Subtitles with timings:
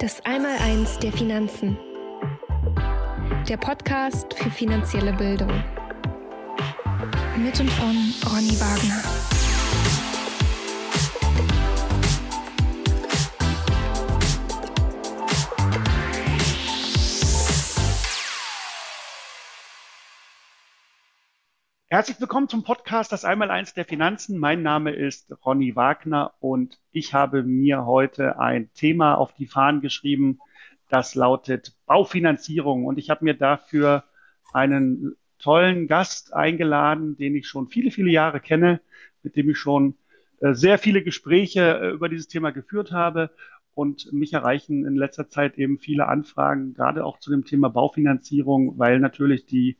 [0.00, 1.76] Das Einmaleins der Finanzen.
[3.48, 5.50] Der Podcast für finanzielle Bildung.
[7.36, 9.17] Mit und von Ronny Wagner.
[21.90, 24.36] Herzlich willkommen zum Podcast Das Einmaleins der Finanzen.
[24.36, 29.80] Mein Name ist Ronny Wagner und ich habe mir heute ein Thema auf die Fahnen
[29.80, 30.38] geschrieben,
[30.90, 32.84] das lautet Baufinanzierung.
[32.84, 34.04] Und ich habe mir dafür
[34.52, 38.82] einen tollen Gast eingeladen, den ich schon viele, viele Jahre kenne,
[39.22, 39.96] mit dem ich schon
[40.40, 43.30] äh, sehr viele Gespräche äh, über dieses Thema geführt habe.
[43.72, 48.78] Und mich erreichen in letzter Zeit eben viele Anfragen, gerade auch zu dem Thema Baufinanzierung,
[48.78, 49.78] weil natürlich die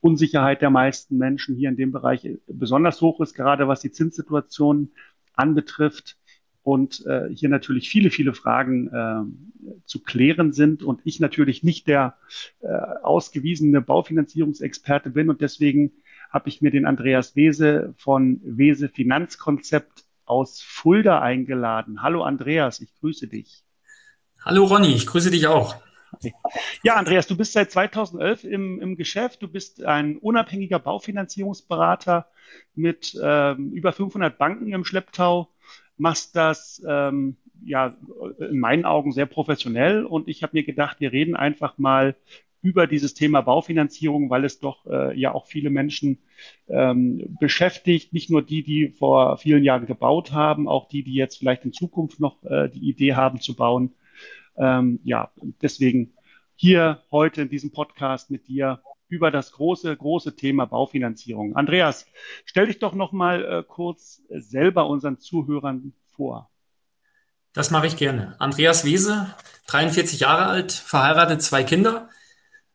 [0.00, 4.92] Unsicherheit der meisten Menschen hier in dem Bereich besonders hoch ist, gerade was die Zinssituation
[5.34, 6.16] anbetrifft.
[6.62, 11.88] Und äh, hier natürlich viele, viele Fragen äh, zu klären sind und ich natürlich nicht
[11.88, 12.18] der
[12.60, 12.68] äh,
[13.02, 15.92] ausgewiesene Baufinanzierungsexperte bin und deswegen
[16.30, 22.02] habe ich mir den Andreas Wese von Wese Finanzkonzept aus Fulda eingeladen.
[22.02, 23.64] Hallo Andreas, ich grüße dich.
[24.44, 25.76] Hallo Ronny, ich grüße dich auch.
[26.82, 29.42] Ja, Andreas, du bist seit 2011 im, im Geschäft.
[29.42, 32.26] Du bist ein unabhängiger Baufinanzierungsberater
[32.74, 35.48] mit ähm, über 500 Banken im Schlepptau.
[35.96, 37.96] Machst das ähm, ja
[38.38, 42.14] in meinen Augen sehr professionell und ich habe mir gedacht, wir reden einfach mal
[42.62, 46.18] über dieses Thema Baufinanzierung, weil es doch äh, ja auch viele Menschen
[46.68, 51.38] ähm, beschäftigt, nicht nur die, die vor vielen Jahren gebaut haben, auch die, die jetzt
[51.38, 53.94] vielleicht in Zukunft noch äh, die Idee haben zu bauen.
[54.56, 55.30] Ähm, ja,
[55.62, 56.12] deswegen
[56.60, 61.54] hier heute in diesem Podcast mit dir über das große, große Thema Baufinanzierung.
[61.54, 62.04] Andreas,
[62.44, 66.50] stell dich doch noch mal äh, kurz selber unseren Zuhörern vor.
[67.52, 68.34] Das mache ich gerne.
[68.40, 69.32] Andreas Wese,
[69.68, 72.08] 43 Jahre alt, verheiratet, zwei Kinder.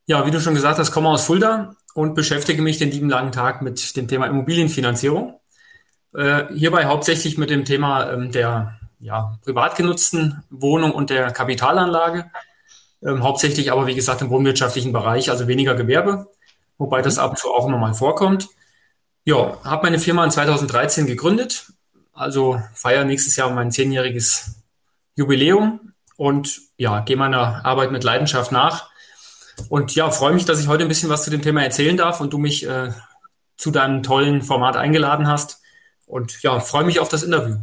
[0.05, 3.33] Ja, wie du schon gesagt hast, komme aus Fulda und beschäftige mich den lieben langen
[3.33, 5.41] Tag mit dem Thema Immobilienfinanzierung.
[6.15, 12.31] Äh, hierbei hauptsächlich mit dem Thema ähm, der ja, privat genutzten Wohnung und der Kapitalanlage.
[13.05, 16.31] Ähm, hauptsächlich aber, wie gesagt, im wohnwirtschaftlichen Bereich, also weniger Gewerbe,
[16.77, 18.47] wobei das ab und zu auch immer mal vorkommt.
[19.25, 21.71] Ja, habe meine Firma in 2013 gegründet,
[22.13, 24.63] also feiere nächstes Jahr mein zehnjähriges
[25.15, 28.89] Jubiläum und ja, gehe meiner Arbeit mit Leidenschaft nach.
[29.69, 32.21] Und ja, freue mich, dass ich heute ein bisschen was zu dem Thema erzählen darf
[32.21, 32.91] und du mich äh,
[33.57, 35.61] zu deinem tollen Format eingeladen hast.
[36.05, 37.57] Und ja, freue mich auf das Interview.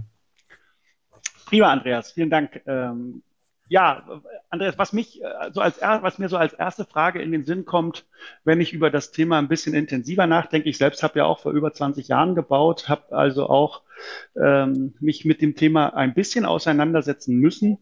[1.46, 2.62] Prima, Andreas, vielen Dank.
[2.66, 3.22] Ähm,
[3.70, 4.20] ja,
[4.50, 7.64] Andreas, was mich äh, so als was mir so als erste Frage in den Sinn
[7.64, 8.04] kommt,
[8.42, 10.68] wenn ich über das Thema ein bisschen intensiver nachdenke.
[10.68, 13.82] Ich selbst habe ja auch vor über 20 Jahren gebaut, habe also auch
[14.36, 17.78] ähm, mich mit dem Thema ein bisschen auseinandersetzen müssen.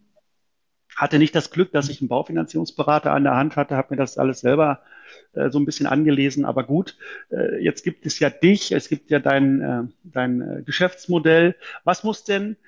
[0.94, 4.18] Hatte nicht das Glück, dass ich einen Baufinanzierungsberater an der Hand hatte, habe mir das
[4.18, 4.82] alles selber
[5.32, 6.44] äh, so ein bisschen angelesen.
[6.44, 6.98] Aber gut,
[7.30, 11.56] äh, jetzt gibt es ja dich, es gibt ja dein, äh, dein äh, Geschäftsmodell.
[11.84, 12.58] Was muss denn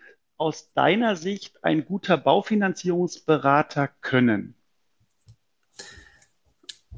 [0.40, 4.54] aus deiner Sicht ein guter Baufinanzierungsberater können?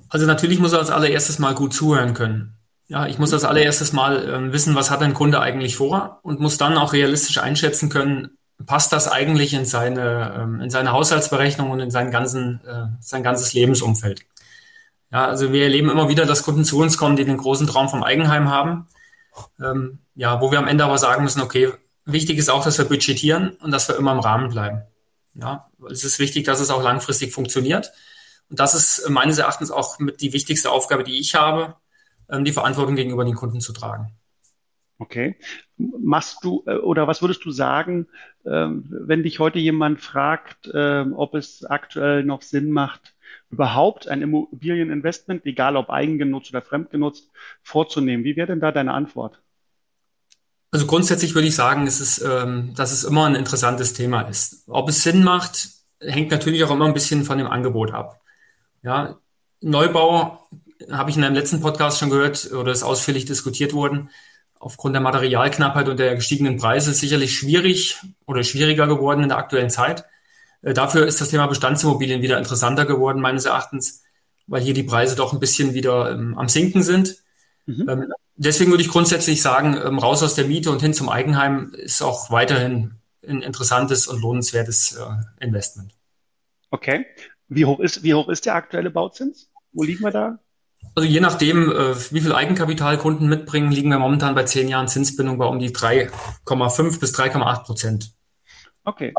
[0.08, 2.54] Also natürlich muss er als allererstes mal gut zuhören können.
[2.86, 6.40] Ja, ich muss als allererstes mal äh, wissen, was hat ein Kunde eigentlich vor und
[6.40, 8.36] muss dann auch realistisch einschätzen können,
[8.66, 13.22] passt das eigentlich in seine, ähm, in seine Haushaltsberechnung und in seinen ganzen, äh, sein
[13.22, 14.22] ganzes Lebensumfeld.
[15.10, 17.88] Ja, also wir erleben immer wieder, dass Kunden zu uns kommen, die den großen Traum
[17.88, 18.86] vom Eigenheim haben.
[19.60, 21.72] Ähm, ja, wo wir am Ende aber sagen müssen, okay,
[22.04, 24.82] Wichtig ist auch, dass wir budgetieren und dass wir immer im Rahmen bleiben.
[25.34, 27.92] Ja, es ist wichtig, dass es auch langfristig funktioniert.
[28.50, 31.76] Und das ist meines Erachtens auch mit die wichtigste Aufgabe, die ich habe,
[32.28, 34.12] ähm, die Verantwortung gegenüber den Kunden zu tragen.
[34.98, 35.36] Okay.
[35.78, 38.08] Machst du äh, oder was würdest du sagen,
[38.44, 43.14] ähm, wenn dich heute jemand fragt, ähm, ob es aktuell noch Sinn macht,
[43.50, 47.30] überhaupt ein Immobilieninvestment, egal ob eigengenutzt oder fremdgenutzt,
[47.62, 48.24] vorzunehmen?
[48.24, 49.40] Wie wäre denn da deine Antwort?
[50.72, 54.64] Also grundsätzlich würde ich sagen, es ist, ähm, dass es immer ein interessantes Thema ist.
[54.68, 55.68] Ob es Sinn macht,
[56.00, 58.22] hängt natürlich auch immer ein bisschen von dem Angebot ab.
[58.82, 59.18] Ja,
[59.60, 60.48] Neubau
[60.90, 64.08] habe ich in einem letzten Podcast schon gehört oder ist ausführlich diskutiert worden.
[64.58, 69.38] Aufgrund der Materialknappheit und der gestiegenen Preise ist sicherlich schwierig oder schwieriger geworden in der
[69.38, 70.06] aktuellen Zeit.
[70.62, 74.04] Äh, dafür ist das Thema Bestandsimmobilien wieder interessanter geworden, meines Erachtens,
[74.46, 77.21] weil hier die Preise doch ein bisschen wieder ähm, am Sinken sind.
[77.66, 77.88] Mhm.
[77.88, 81.72] Ähm, deswegen würde ich grundsätzlich sagen, ähm, raus aus der Miete und hin zum Eigenheim
[81.74, 82.94] ist auch weiterhin
[83.26, 85.94] ein interessantes und lohnenswertes äh, Investment.
[86.70, 87.06] Okay.
[87.48, 89.50] Wie hoch ist, wie hoch ist der aktuelle Bauzins?
[89.72, 90.38] Wo liegen wir da?
[90.94, 94.88] Also je nachdem, äh, wie viel Eigenkapital Kunden mitbringen, liegen wir momentan bei zehn Jahren
[94.88, 98.12] Zinsbindung bei um die 3,5 bis 3,8 Prozent.
[98.84, 99.14] Okay.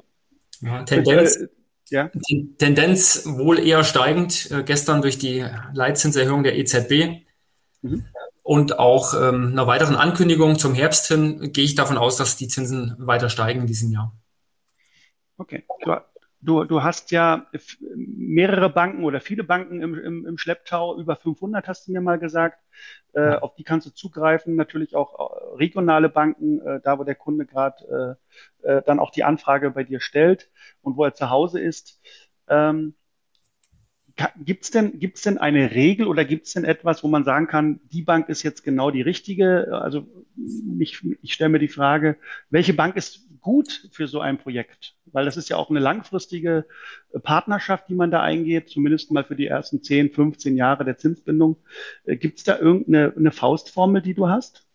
[0.61, 1.37] Ja, Tendenz.
[1.37, 1.47] Äh,
[1.89, 2.09] Ja.
[2.13, 7.25] Die Tendenz wohl eher steigend, äh, gestern durch die Leitzinserhöhung der EZB.
[7.81, 8.05] Mhm.
[8.43, 12.49] Und auch ähm, einer weiteren Ankündigung zum Herbst hin gehe ich davon aus, dass die
[12.49, 14.13] Zinsen weiter steigen in diesem Jahr.
[15.37, 15.63] Okay.
[16.45, 17.47] Du, du hast ja
[17.95, 22.19] mehrere Banken oder viele Banken im, im, im Schlepptau, über 500 hast du mir mal
[22.19, 22.59] gesagt.
[23.13, 24.57] Äh, auf die kannst du zugreifen.
[24.57, 28.17] Natürlich auch äh, regionale Banken, äh, da wo der Kunde gerade
[28.61, 30.49] äh, äh, dann auch die Anfrage bei dir stellt
[30.81, 32.01] und wo er zu Hause ist.
[32.49, 32.95] Ähm,
[34.37, 37.47] Gibt es denn, gibt's denn eine Regel oder gibt es denn etwas, wo man sagen
[37.47, 39.79] kann, die Bank ist jetzt genau die richtige?
[39.81, 40.05] Also
[40.79, 42.17] ich, ich stelle mir die Frage,
[42.51, 44.95] welche Bank ist gut für so ein Projekt?
[45.05, 46.65] Weil das ist ja auch eine langfristige
[47.23, 51.57] Partnerschaft, die man da eingeht, zumindest mal für die ersten 10, 15 Jahre der Zinsbindung.
[52.05, 54.67] Äh, gibt es da irgendeine eine Faustformel, die du hast?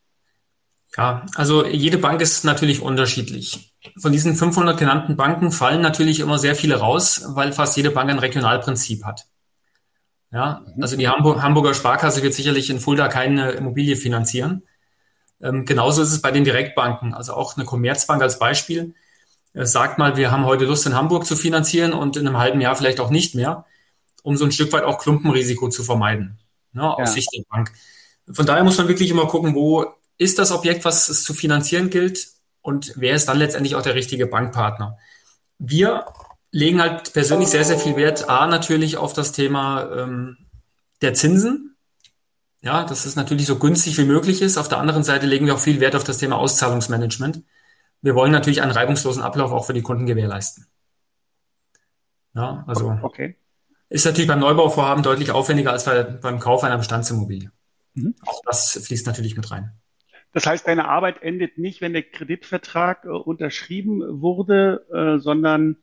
[0.97, 3.75] Ja, also jede Bank ist natürlich unterschiedlich.
[3.99, 8.11] Von diesen 500 genannten Banken fallen natürlich immer sehr viele raus, weil fast jede Bank
[8.11, 9.27] ein Regionalprinzip hat.
[10.31, 10.83] Ja, mhm.
[10.83, 14.63] also die Hamburg, Hamburger Sparkasse wird sicherlich in Fulda keine Immobilie finanzieren.
[15.41, 17.15] Ähm, genauso ist es bei den Direktbanken.
[17.15, 18.95] Also auch eine Commerzbank als Beispiel
[19.55, 22.61] äh, sagt mal, wir haben heute Lust in Hamburg zu finanzieren und in einem halben
[22.61, 23.65] Jahr vielleicht auch nicht mehr,
[24.23, 26.39] um so ein Stück weit auch Klumpenrisiko zu vermeiden,
[26.73, 27.07] ne, aus ja.
[27.07, 27.73] Sicht der Bank.
[28.31, 29.87] Von daher muss man wirklich immer gucken, wo
[30.19, 32.29] ist das Objekt, was es zu finanzieren gilt
[32.61, 34.99] und wer ist dann letztendlich auch der richtige Bankpartner.
[35.59, 36.07] Wir
[36.51, 40.37] legen halt persönlich sehr, sehr viel Wert, A, natürlich auf das Thema ähm,
[41.03, 41.77] der Zinsen.
[42.61, 44.59] Ja, dass es natürlich so günstig wie möglich ist.
[44.59, 47.43] Auf der anderen Seite legen wir auch viel Wert auf das Thema Auszahlungsmanagement.
[48.03, 50.67] Wir wollen natürlich einen reibungslosen Ablauf auch für die Kunden gewährleisten.
[52.35, 53.37] Ja, also okay.
[53.89, 57.53] ist natürlich beim Neubauvorhaben deutlich aufwendiger als bei, beim Kauf einer Bestandsimmobilie.
[57.95, 58.15] Mhm.
[58.27, 59.73] Auch das fließt natürlich mit rein.
[60.33, 65.77] Das heißt, deine Arbeit endet nicht, wenn der Kreditvertrag äh, unterschrieben wurde, äh, sondern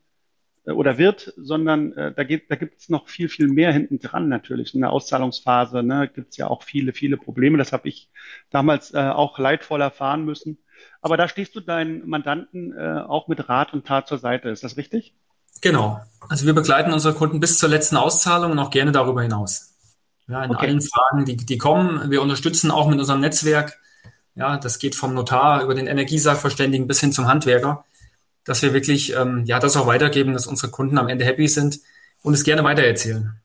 [0.65, 4.30] äh, oder wird, sondern äh, da gibt da gibt's noch viel, viel mehr hinten dran
[4.30, 4.74] natürlich.
[4.74, 7.57] In der Auszahlungsphase ne, gibt's ja auch viele, viele Probleme.
[7.57, 8.09] Das habe ich
[8.51, 10.59] damals äh, auch leidvoll erfahren müssen.
[11.01, 14.50] Aber da stehst du deinen Mandanten äh, auch mit Rat und Tat zur Seite.
[14.50, 15.15] Ist das richtig?
[15.62, 16.01] Genau.
[16.27, 19.71] Also wir begleiten unsere Kunden bis zur letzten Auszahlung und auch gerne darüber hinaus.
[20.27, 20.68] Ja, in okay.
[20.68, 22.09] allen Fragen, die, die kommen.
[22.09, 23.77] Wir unterstützen auch mit unserem Netzwerk
[24.36, 27.86] ja, das geht vom Notar über den Energiesachverständigen bis hin zum Handwerker,
[28.44, 31.80] dass wir wirklich ähm, ja das auch weitergeben, dass unsere Kunden am Ende happy sind
[32.22, 33.40] und es gerne weitererzählen.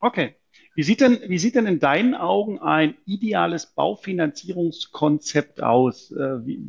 [0.00, 0.34] Okay.
[0.74, 6.12] Wie sieht denn, wie sieht denn in deinen Augen ein ideales Baufinanzierungskonzept aus?
[6.12, 6.60] Äh, wie,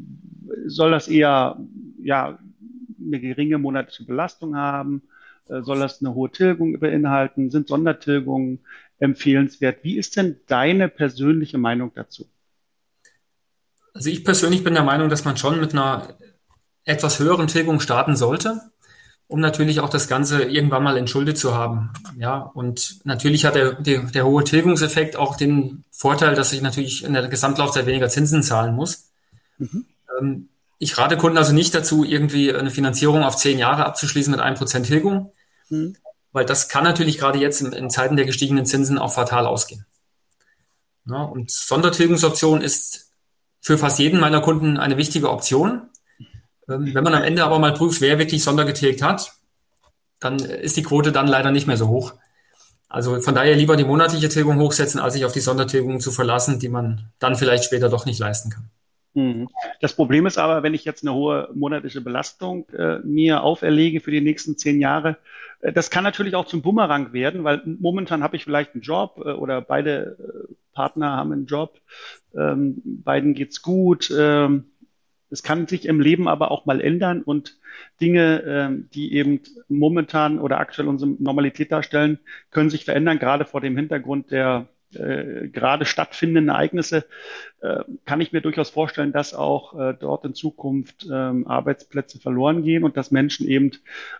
[0.65, 1.59] soll das eher
[2.01, 2.39] ja,
[2.99, 5.03] eine geringe monatliche Belastung haben?
[5.47, 7.51] Äh, soll das eine hohe Tilgung beinhalten?
[7.51, 8.61] Sind Sondertilgungen
[8.97, 9.83] empfehlenswert?
[9.83, 12.25] Wie ist denn deine persönliche Meinung dazu?
[13.93, 16.15] Also ich persönlich bin der Meinung, dass man schon mit einer
[16.85, 18.61] etwas höheren Tilgung starten sollte,
[19.27, 21.91] um natürlich auch das Ganze irgendwann mal entschuldet zu haben.
[22.17, 27.03] Ja, und natürlich hat der, der, der hohe Tilgungseffekt auch den Vorteil, dass ich natürlich
[27.03, 29.11] in der Gesamtlaufzeit weniger Zinsen zahlen muss.
[29.57, 29.85] Mhm.
[30.19, 30.49] Ähm,
[30.79, 34.55] ich rate Kunden also nicht dazu, irgendwie eine Finanzierung auf zehn Jahre abzuschließen mit einem
[34.55, 35.33] Prozent Tilgung,
[35.69, 35.95] mhm.
[36.31, 39.85] weil das kann natürlich gerade jetzt in, in, Zeiten der gestiegenen Zinsen auch fatal ausgehen.
[41.05, 43.08] Ja, und Sondertilgungsoption ist
[43.61, 45.89] für fast jeden meiner Kunden eine wichtige Option.
[46.67, 49.33] Ähm, wenn man am Ende aber mal prüft, wer wirklich sondergetilgt hat,
[50.19, 52.13] dann ist die Quote dann leider nicht mehr so hoch.
[52.89, 56.59] Also von daher lieber die monatliche Tilgung hochsetzen, als sich auf die Sondertilgung zu verlassen,
[56.59, 58.69] die man dann vielleicht später doch nicht leisten kann.
[59.13, 59.47] Mhm.
[59.79, 64.11] Das Problem ist aber, wenn ich jetzt eine hohe monatliche Belastung äh, mir auferlege für
[64.11, 65.17] die nächsten zehn Jahre,
[65.61, 69.21] äh, das kann natürlich auch zum Bumerang werden, weil momentan habe ich vielleicht einen Job
[69.23, 71.79] äh, oder beide äh, Partner haben einen Job,
[72.35, 74.11] ähm, beiden geht's gut.
[74.17, 74.65] Ähm,
[75.31, 77.57] es kann sich im Leben aber auch mal ändern und
[78.01, 82.19] Dinge, ähm, die eben momentan oder aktuell unsere Normalität darstellen,
[82.51, 87.05] können sich verändern, gerade vor dem Hintergrund der äh, gerade stattfindenden Ereignisse,
[87.61, 92.63] äh, kann ich mir durchaus vorstellen, dass auch äh, dort in Zukunft ähm, Arbeitsplätze verloren
[92.63, 93.71] gehen und dass Menschen eben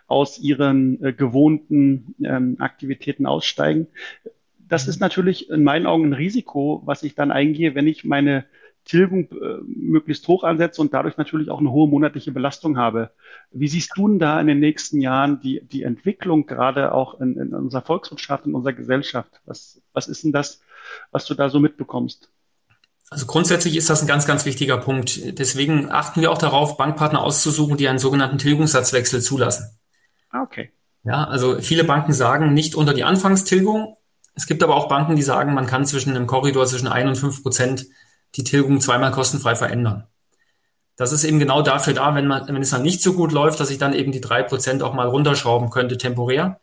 [0.06, 3.88] aus ihren äh, gewohnten ähm, Aktivitäten aussteigen.
[4.70, 8.46] Das ist natürlich in meinen Augen ein Risiko, was ich dann eingehe, wenn ich meine
[8.84, 13.10] Tilgung äh, möglichst hoch ansetze und dadurch natürlich auch eine hohe monatliche Belastung habe.
[13.50, 17.36] Wie siehst du denn da in den nächsten Jahren die, die Entwicklung gerade auch in,
[17.36, 19.40] in unserer Volkswirtschaft, in unserer Gesellschaft?
[19.44, 20.62] Was, was ist denn das,
[21.10, 22.30] was du da so mitbekommst?
[23.10, 25.38] Also grundsätzlich ist das ein ganz, ganz wichtiger Punkt.
[25.38, 29.76] Deswegen achten wir auch darauf, Bankpartner auszusuchen, die einen sogenannten Tilgungssatzwechsel zulassen.
[30.30, 30.70] Ah, okay.
[31.02, 33.96] Ja, also viele Banken sagen nicht unter die Anfangstilgung.
[34.40, 37.16] Es gibt aber auch Banken, die sagen, man kann zwischen einem Korridor zwischen ein und
[37.16, 37.84] fünf Prozent
[38.36, 40.06] die Tilgung zweimal kostenfrei verändern.
[40.96, 43.60] das ist eben genau dafür da, wenn man, wenn es dann nicht so gut läuft,
[43.60, 46.58] dass ich dann eben die drei Prozent auch mal runterschrauben könnte temporär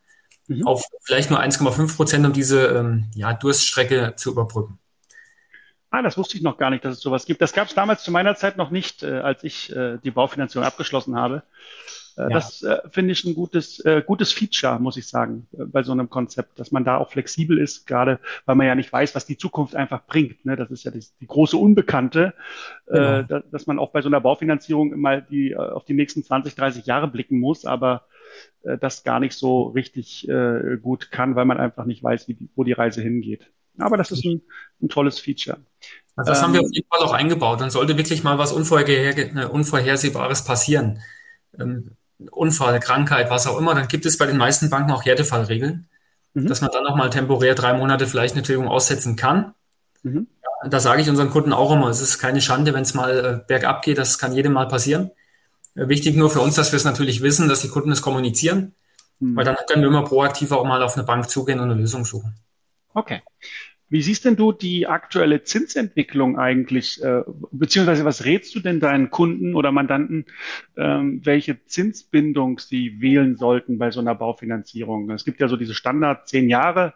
[0.48, 0.66] mhm.
[0.66, 4.80] auf vielleicht nur 1,5 Prozent, um diese ähm, ja, Durststrecke zu überbrücken.
[5.92, 7.42] Ah, das wusste ich noch gar nicht, dass es sowas gibt.
[7.42, 10.66] Das gab es damals zu meiner Zeit noch nicht, äh, als ich äh, die Baufinanzierung
[10.66, 11.44] abgeschlossen habe.
[12.18, 12.30] Äh, ja.
[12.30, 15.92] Das äh, finde ich ein gutes, äh, gutes Feature, muss ich sagen, äh, bei so
[15.92, 19.26] einem Konzept, dass man da auch flexibel ist, gerade weil man ja nicht weiß, was
[19.26, 20.44] die Zukunft einfach bringt.
[20.44, 20.56] Ne?
[20.56, 22.34] Das ist ja die, die große Unbekannte,
[22.88, 23.22] genau.
[23.24, 26.86] da, dass man auch bei so einer Baufinanzierung immer die, auf die nächsten 20, 30
[26.86, 28.04] Jahre blicken muss, aber
[28.64, 30.28] das gar nicht so richtig
[30.82, 33.50] gut kann, weil man einfach nicht weiß, wie wo die Reise hingeht.
[33.78, 34.42] Aber das ist ein,
[34.82, 35.58] ein tolles Feature.
[36.16, 37.62] Also das ähm, haben wir auf jeden Fall auch eingebaut.
[37.62, 41.00] Dann sollte wirklich mal was Unvorher äh, Unvorhersehbares passieren.
[41.60, 41.92] Ähm,
[42.32, 45.88] Unfall, Krankheit, was auch immer, dann gibt es bei den meisten Banken auch Härtefallregeln,
[46.34, 46.48] mhm.
[46.48, 49.54] dass man dann nochmal temporär drei Monate vielleicht eine Tilgung aussetzen kann.
[50.04, 50.28] Mhm.
[50.70, 53.48] Da sage ich unseren Kunden auch immer, es ist keine Schande, wenn es mal äh,
[53.48, 55.12] bergab geht, das kann jedem mal passieren.
[55.76, 58.74] Äh, wichtig nur für uns, dass wir es natürlich wissen, dass die Kunden es kommunizieren,
[59.20, 59.36] mhm.
[59.36, 62.06] weil dann können wir immer proaktiv auch mal auf eine Bank zugehen und eine Lösung
[62.06, 62.36] suchen.
[62.94, 63.22] Okay.
[63.90, 69.10] Wie siehst denn du die aktuelle Zinsentwicklung eigentlich, äh, beziehungsweise was rätst du denn deinen
[69.10, 70.26] Kunden oder Mandanten,
[70.76, 75.10] ähm, welche Zinsbindung sie wählen sollten bei so einer Baufinanzierung?
[75.12, 76.96] Es gibt ja so diese Standard zehn Jahre,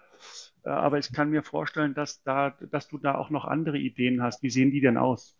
[0.65, 4.21] äh, aber ich kann mir vorstellen, dass da, dass du da auch noch andere Ideen
[4.21, 4.43] hast.
[4.43, 5.37] Wie sehen die denn aus?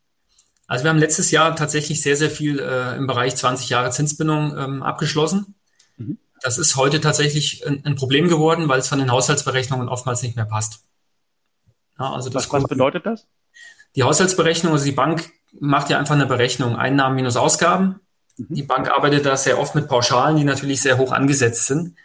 [0.68, 4.58] Also wir haben letztes Jahr tatsächlich sehr, sehr viel äh, im Bereich 20 Jahre Zinsbindung
[4.58, 5.56] ähm, abgeschlossen.
[5.98, 6.18] Mhm.
[6.42, 10.38] Das ist heute tatsächlich ein, ein Problem geworden, weil es von den Haushaltsberechnungen oftmals nicht
[10.38, 10.86] mehr passt.
[12.02, 13.28] Ja, also was, was bedeutet das?
[13.96, 15.30] Die Haushaltsberechnung, also die Bank
[15.60, 18.00] macht ja einfach eine Berechnung, Einnahmen minus Ausgaben.
[18.38, 18.56] Mhm.
[18.56, 21.96] Die Bank arbeitet da sehr oft mit Pauschalen, die natürlich sehr hoch angesetzt sind,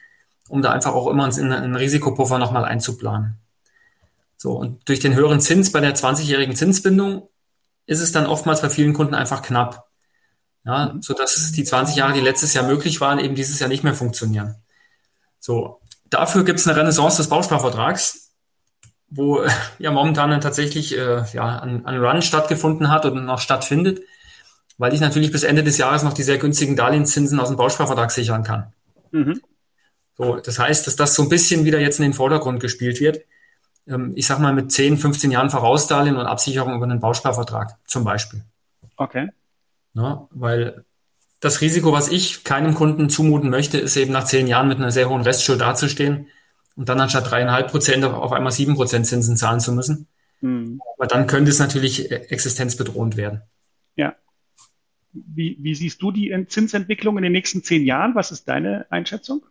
[0.48, 3.38] um da einfach auch immer in einen Risikopuffer nochmal einzuplanen.
[4.36, 7.30] So, und durch den höheren Zins bei der 20-jährigen Zinsbindung
[7.86, 9.86] ist es dann oftmals bei vielen Kunden einfach knapp.
[10.64, 13.84] Ja, so dass die 20 Jahre, die letztes Jahr möglich waren, eben dieses Jahr nicht
[13.84, 14.56] mehr funktionieren.
[15.38, 18.25] So, dafür gibt es eine Renaissance des Bausparvertrags,
[19.08, 19.44] wo
[19.78, 24.00] ja momentan dann tatsächlich äh, ja, ein, ein Run stattgefunden hat und noch stattfindet,
[24.78, 28.10] weil ich natürlich bis Ende des Jahres noch die sehr günstigen Darlehenszinsen aus dem Bausparvertrag
[28.10, 28.72] sichern kann.
[29.10, 29.40] Mhm.
[30.16, 33.20] So, das heißt, dass das so ein bisschen wieder jetzt in den Vordergrund gespielt wird.
[33.86, 38.04] Ähm, ich sag mal mit 10, 15 Jahren Vorausdarlehen und Absicherung über einen Bausparvertrag zum
[38.04, 38.44] Beispiel.
[38.96, 39.28] Okay.
[39.92, 40.26] Ne?
[40.30, 40.84] Weil
[41.40, 44.90] das Risiko, was ich keinem Kunden zumuten möchte, ist eben nach zehn Jahren mit einer
[44.90, 46.28] sehr hohen Restschuld dazustehen
[46.76, 50.06] und dann anstatt dreieinhalb Prozent auf einmal sieben Prozent Zinsen zahlen zu müssen.
[50.40, 50.80] Mhm.
[50.96, 53.42] Aber dann könnte es natürlich existenzbedrohend werden.
[53.96, 54.14] Ja.
[55.12, 58.14] Wie, wie siehst du die Zinsentwicklung in den nächsten zehn Jahren?
[58.14, 59.44] Was ist deine Einschätzung?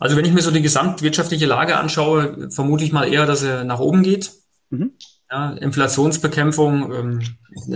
[0.00, 3.64] Also wenn ich mir so die gesamtwirtschaftliche Lage anschaue, vermute ich mal eher, dass er
[3.64, 4.32] nach oben geht.
[4.70, 4.92] Mhm.
[5.30, 7.20] Ja, Inflationsbekämpfung, ähm,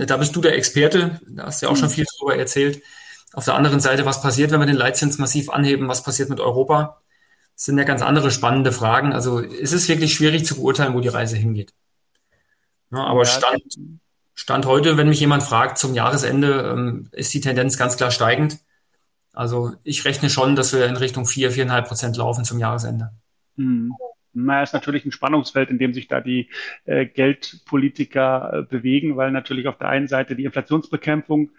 [0.05, 1.93] da bist du der Experte, da hast du ja auch schon mhm.
[1.93, 2.83] viel darüber erzählt.
[3.33, 5.87] Auf der anderen Seite, was passiert, wenn wir den Leitzins massiv anheben?
[5.87, 7.01] Was passiert mit Europa?
[7.57, 9.13] Das sind ja ganz andere spannende Fragen.
[9.13, 11.73] Also es ist wirklich schwierig zu beurteilen, wo die Reise hingeht.
[12.91, 13.63] Ja, aber Stand,
[14.35, 18.59] Stand heute, wenn mich jemand fragt zum Jahresende, ähm, ist die Tendenz ganz klar steigend.
[19.33, 23.11] Also ich rechne schon, dass wir in Richtung vier, viereinhalb Prozent laufen zum Jahresende.
[23.55, 23.91] Mhm.
[24.39, 26.49] Na, ist natürlich ein Spannungsfeld, in dem sich da die
[26.85, 31.49] äh, Geldpolitiker äh, bewegen, weil natürlich auf der einen Seite die Inflationsbekämpfung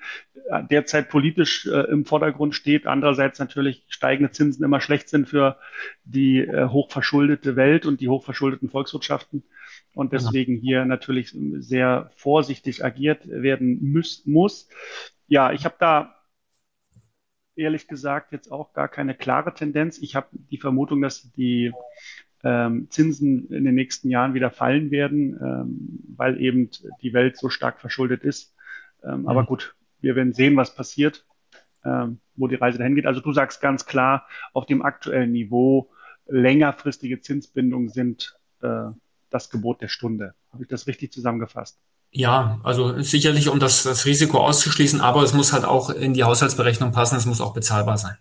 [0.49, 5.59] äh, derzeit politisch äh, im Vordergrund steht, andererseits natürlich steigende Zinsen immer schlecht sind für
[6.05, 9.43] die äh, hochverschuldete Welt und die hochverschuldeten Volkswirtschaften
[9.95, 10.61] und deswegen ja.
[10.61, 14.25] hier natürlich sehr vorsichtig agiert werden muss.
[14.25, 14.69] muss.
[15.27, 16.15] Ja, ich habe da
[17.57, 19.99] ehrlich gesagt jetzt auch gar keine klare Tendenz.
[19.99, 21.73] Ich habe die Vermutung, dass die
[22.45, 26.71] ähm, Zinsen in den nächsten Jahren wieder fallen werden, ähm, weil eben
[27.03, 28.55] die Welt so stark verschuldet ist.
[29.03, 29.29] Ähm, mhm.
[29.29, 31.27] Aber gut, wir werden sehen, was passiert,
[31.85, 33.07] ähm, wo die Reise dahin geht.
[33.07, 35.91] Also du sagst ganz klar, auf dem aktuellen Niveau
[36.27, 38.91] längerfristige Zinsbindungen sind äh,
[39.31, 40.35] das Gebot der Stunde.
[40.53, 41.81] Habe ich das richtig zusammengefasst?
[42.11, 46.25] Ja, also sicherlich, um das, das Risiko auszuschließen, aber es muss halt auch in die
[46.25, 48.17] Haushaltsberechnung passen, es muss auch bezahlbar sein.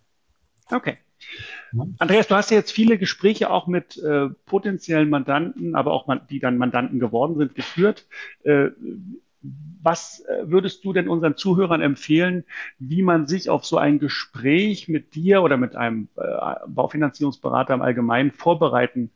[0.69, 0.97] Okay.
[1.99, 6.21] Andreas, du hast ja jetzt viele Gespräche auch mit äh, potenziellen Mandanten, aber auch man,
[6.29, 8.05] die dann Mandanten geworden sind, geführt.
[8.43, 8.69] Äh,
[9.81, 12.43] was äh, würdest du denn unseren Zuhörern empfehlen,
[12.79, 17.81] wie man sich auf so ein Gespräch mit dir oder mit einem äh, Baufinanzierungsberater im
[17.81, 19.11] Allgemeinen vorbereiten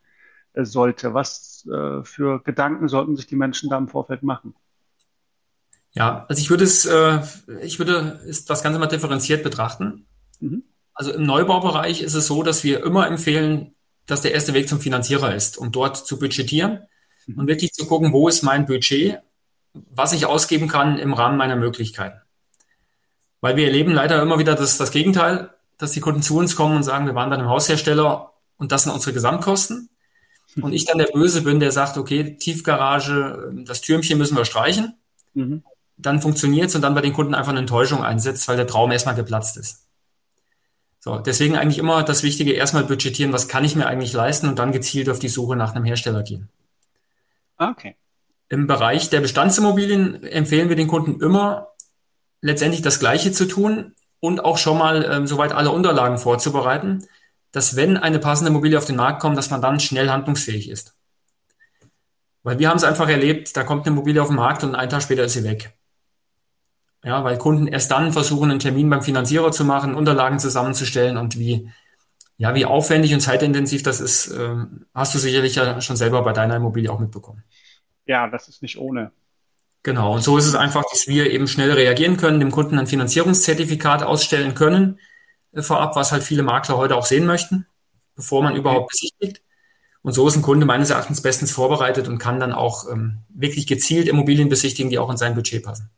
[0.54, 1.14] äh, sollte?
[1.14, 4.54] Was äh, für Gedanken sollten sich die Menschen da im Vorfeld machen?
[5.94, 6.90] Ja, also ich würde es,
[7.64, 10.06] ich würde das Ganze mal differenziert betrachten.
[10.40, 10.64] Mhm.
[11.02, 13.74] Also im Neubaubereich ist es so, dass wir immer empfehlen,
[14.06, 16.82] dass der erste Weg zum Finanzierer ist, um dort zu budgetieren
[17.36, 19.18] und wirklich zu gucken, wo ist mein Budget,
[19.74, 22.22] was ich ausgeben kann im Rahmen meiner Möglichkeiten.
[23.40, 26.76] Weil wir erleben leider immer wieder das, das Gegenteil, dass die Kunden zu uns kommen
[26.76, 29.90] und sagen, wir waren bei einem Haushersteller und das sind unsere Gesamtkosten.
[30.62, 35.00] Und ich dann der Böse bin, der sagt, okay, Tiefgarage, das Türmchen müssen wir streichen.
[35.34, 35.64] Mhm.
[35.98, 39.16] Dann funktioniert's und dann bei den Kunden einfach eine Enttäuschung einsetzt, weil der Traum erstmal
[39.16, 39.88] geplatzt ist.
[41.04, 44.60] So, deswegen eigentlich immer das Wichtige, erstmal budgetieren, was kann ich mir eigentlich leisten und
[44.60, 46.48] dann gezielt auf die Suche nach einem Hersteller gehen.
[47.58, 47.96] Okay.
[48.50, 51.70] Im Bereich der Bestandsimmobilien empfehlen wir den Kunden immer,
[52.42, 57.08] letztendlich das Gleiche zu tun und auch schon mal ähm, soweit alle Unterlagen vorzubereiten,
[57.52, 60.96] dass wenn eine passende Immobilie auf den Markt kommt, dass man dann schnell handlungsfähig ist.
[62.44, 64.90] Weil wir haben es einfach erlebt, da kommt eine Immobilie auf den Markt und einen
[64.90, 65.74] Tag später ist sie weg.
[67.04, 71.40] Ja, weil Kunden erst dann versuchen, einen Termin beim Finanzierer zu machen, Unterlagen zusammenzustellen und
[71.40, 71.70] wie,
[72.38, 74.56] ja, wie aufwendig und zeitintensiv das ist, äh,
[74.94, 77.44] hast du sicherlich ja schon selber bei deiner Immobilie auch mitbekommen.
[78.06, 79.12] Ja, das ist nicht ohne.
[79.84, 80.14] Genau.
[80.14, 84.04] Und so ist es einfach, dass wir eben schnell reagieren können, dem Kunden ein Finanzierungszertifikat
[84.04, 85.00] ausstellen können
[85.54, 87.66] äh, vorab, was halt viele Makler heute auch sehen möchten,
[88.16, 89.42] bevor man überhaupt besichtigt.
[90.04, 93.68] Und so ist ein Kunde meines Erachtens bestens vorbereitet und kann dann auch ähm, wirklich
[93.68, 95.92] gezielt Immobilien besichtigen, die auch in sein Budget passen.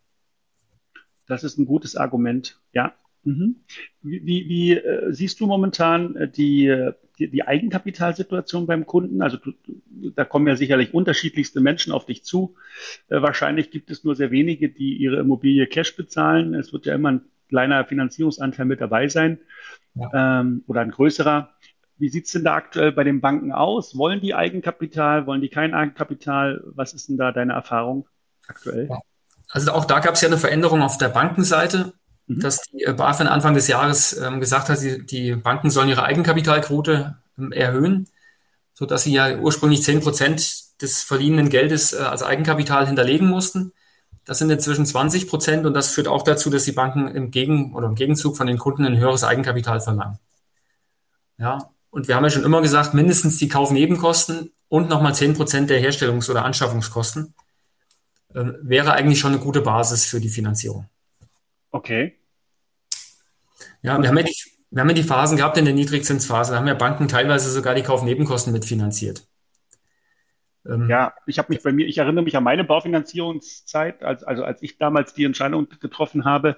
[1.27, 2.93] Das ist ein gutes Argument, ja.
[3.23, 3.63] Mhm.
[4.01, 9.21] Wie, wie, wie äh, siehst du momentan äh, die, die, die Eigenkapitalsituation beim Kunden?
[9.21, 9.53] Also du,
[10.15, 12.55] da kommen ja sicherlich unterschiedlichste Menschen auf dich zu.
[13.07, 16.53] Äh, wahrscheinlich gibt es nur sehr wenige, die ihre Immobilie Cash bezahlen.
[16.53, 19.39] Es wird ja immer ein kleiner Finanzierungsanteil mit dabei sein
[19.95, 20.41] ja.
[20.41, 21.53] ähm, oder ein größerer.
[21.97, 23.97] Wie sieht's denn da aktuell bei den Banken aus?
[23.97, 25.27] Wollen die Eigenkapital?
[25.27, 26.61] Wollen die kein Eigenkapital?
[26.65, 28.07] Was ist denn da deine Erfahrung
[28.47, 28.89] aktuell?
[29.53, 31.93] Also auch da gab es ja eine Veränderung auf der Bankenseite,
[32.25, 32.39] mhm.
[32.39, 36.03] dass die äh, BaFin Anfang des Jahres ähm, gesagt hat, die, die, Banken sollen ihre
[36.03, 38.07] Eigenkapitalquote ähm, erhöhen,
[38.73, 43.73] so dass sie ja ursprünglich zehn Prozent des verliehenen Geldes äh, als Eigenkapital hinterlegen mussten.
[44.25, 47.75] Das sind inzwischen 20 Prozent und das führt auch dazu, dass die Banken im Gegen
[47.75, 50.17] oder im Gegenzug von den Kunden ein höheres Eigenkapital verlangen.
[51.37, 55.69] Ja, und wir haben ja schon immer gesagt, mindestens die Kaufnebenkosten und nochmal 10 Prozent
[55.69, 57.35] der Herstellungs- oder Anschaffungskosten
[58.33, 60.87] wäre eigentlich schon eine gute Basis für die Finanzierung.
[61.71, 62.17] Okay.
[63.81, 64.35] Ja, wir haben ja, die,
[64.71, 67.75] wir haben ja die Phasen gehabt in der Niedrigzinsphase, da haben ja Banken teilweise sogar
[67.75, 69.27] die Kaufnebenkosten mitfinanziert.
[70.65, 74.45] Ähm, ja, ich habe mich bei mir, ich erinnere mich an meine Baufinanzierungszeit, als, also
[74.45, 76.57] als ich damals die Entscheidung getroffen habe,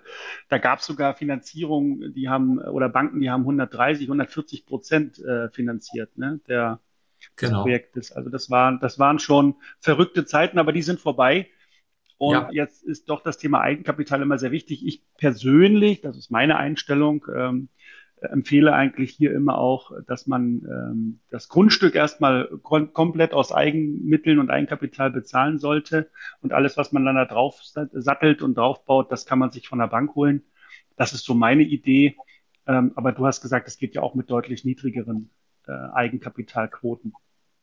[0.50, 5.50] da gab es sogar Finanzierungen, die haben, oder Banken, die haben 130, 140 Prozent äh,
[5.50, 6.80] finanziert, ne, der
[7.36, 7.52] genau.
[7.52, 8.12] des Projektes.
[8.12, 11.48] Also das waren, das waren schon verrückte Zeiten, aber die sind vorbei.
[12.26, 12.50] Und ja.
[12.52, 14.86] jetzt ist doch das Thema Eigenkapital immer sehr wichtig.
[14.86, 17.70] Ich persönlich, das ist meine Einstellung, ähm,
[18.20, 24.50] empfehle eigentlich hier immer auch, dass man ähm, das Grundstück erstmal komplett aus Eigenmitteln und
[24.50, 26.10] Eigenkapital bezahlen sollte
[26.42, 29.78] und alles, was man dann da drauf sattelt und draufbaut, das kann man sich von
[29.78, 30.42] der Bank holen.
[30.96, 32.16] Das ist so meine Idee.
[32.68, 35.30] Ähm, aber du hast gesagt, es geht ja auch mit deutlich niedrigeren
[35.68, 37.14] äh, Eigenkapitalquoten.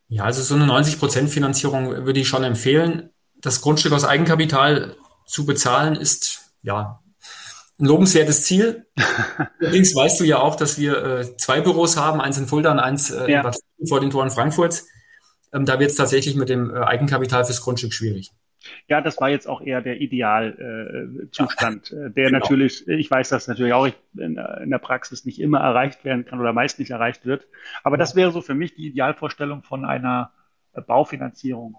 [0.09, 3.11] Ja, also so eine 90 Prozent Finanzierung würde ich schon empfehlen.
[3.43, 7.01] Das Grundstück aus Eigenkapital zu bezahlen ist ja
[7.79, 8.87] ein lobenswertes Ziel.
[9.61, 12.79] Allerdings weißt du ja auch, dass wir äh, zwei Büros haben, eins in Fulda und
[12.79, 13.51] eins äh, ja.
[13.79, 14.89] in vor den Toren Frankfurts.
[15.53, 18.31] Ähm, da wird es tatsächlich mit dem äh, Eigenkapital fürs Grundstück schwierig.
[18.87, 22.07] Ja, das war jetzt auch eher der Idealzustand, äh, ja.
[22.07, 22.39] Äh, der genau.
[22.39, 26.41] natürlich, ich weiß das natürlich auch in, in, der Praxis nicht immer erreicht werden kann
[26.41, 27.49] oder meist nicht erreicht wird.
[27.83, 30.33] Aber das wäre so für mich die Idealvorstellung von einer
[30.75, 31.79] äh, Baufinanzierung.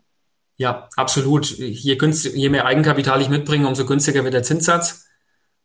[0.57, 1.57] Ja, absolut.
[1.57, 5.07] Je, günstig, je mehr Eigenkapital ich mitbringe, umso günstiger wird der Zinssatz.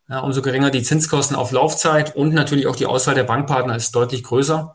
[0.08, 3.94] Ja, umso geringer die Zinskosten auf Laufzeit und natürlich auch die Auswahl der Bankpartner ist
[3.94, 4.74] deutlich größer,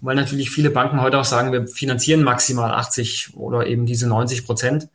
[0.00, 4.44] weil natürlich viele Banken heute auch sagen, wir finanzieren maximal 80 oder eben diese 90
[4.44, 4.88] Prozent.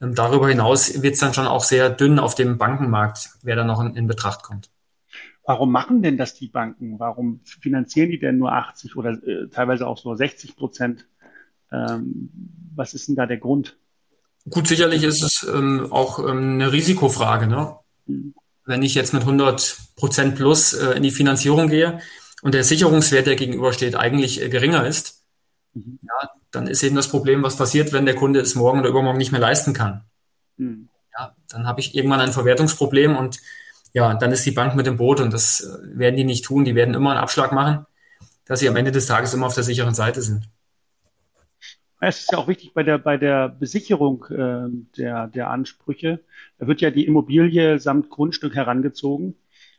[0.00, 3.64] Ähm, darüber hinaus wird es dann schon auch sehr dünn auf dem Bankenmarkt, wer da
[3.64, 4.70] noch in, in, Betracht kommt.
[5.44, 7.00] Warum machen denn das die Banken?
[7.00, 11.06] Warum finanzieren die denn nur 80 oder äh, teilweise auch nur 60 Prozent?
[11.72, 12.30] Ähm,
[12.74, 13.76] was ist denn da der Grund?
[14.48, 17.46] Gut, sicherlich ist es ähm, auch ähm, eine Risikofrage.
[17.46, 17.76] Ne?
[18.06, 22.00] Hm wenn ich jetzt mit 100 Prozent plus äh, in die Finanzierung gehe
[22.42, 25.22] und der Sicherungswert, der gegenübersteht, eigentlich äh, geringer ist,
[25.74, 25.98] mhm.
[26.02, 29.18] ja, dann ist eben das Problem, was passiert, wenn der Kunde es morgen oder übermorgen
[29.18, 30.04] nicht mehr leisten kann.
[30.56, 30.88] Mhm.
[31.16, 33.38] Ja, dann habe ich irgendwann ein Verwertungsproblem und
[33.92, 36.64] ja, dann ist die Bank mit dem Boot und das äh, werden die nicht tun.
[36.64, 37.86] Die werden immer einen Abschlag machen,
[38.46, 40.48] dass sie am Ende des Tages immer auf der sicheren Seite sind.
[42.08, 46.20] Es ist ja auch wichtig bei der, bei der Besicherung äh, der, der Ansprüche.
[46.58, 49.34] Da wird ja die Immobilie samt Grundstück herangezogen.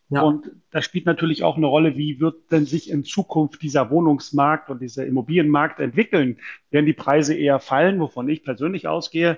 [0.10, 0.22] Ja.
[0.22, 4.70] Und da spielt natürlich auch eine Rolle, wie wird denn sich in Zukunft dieser Wohnungsmarkt
[4.70, 6.36] und dieser Immobilienmarkt entwickeln?
[6.70, 9.38] Werden die Preise eher fallen, wovon ich persönlich ausgehe?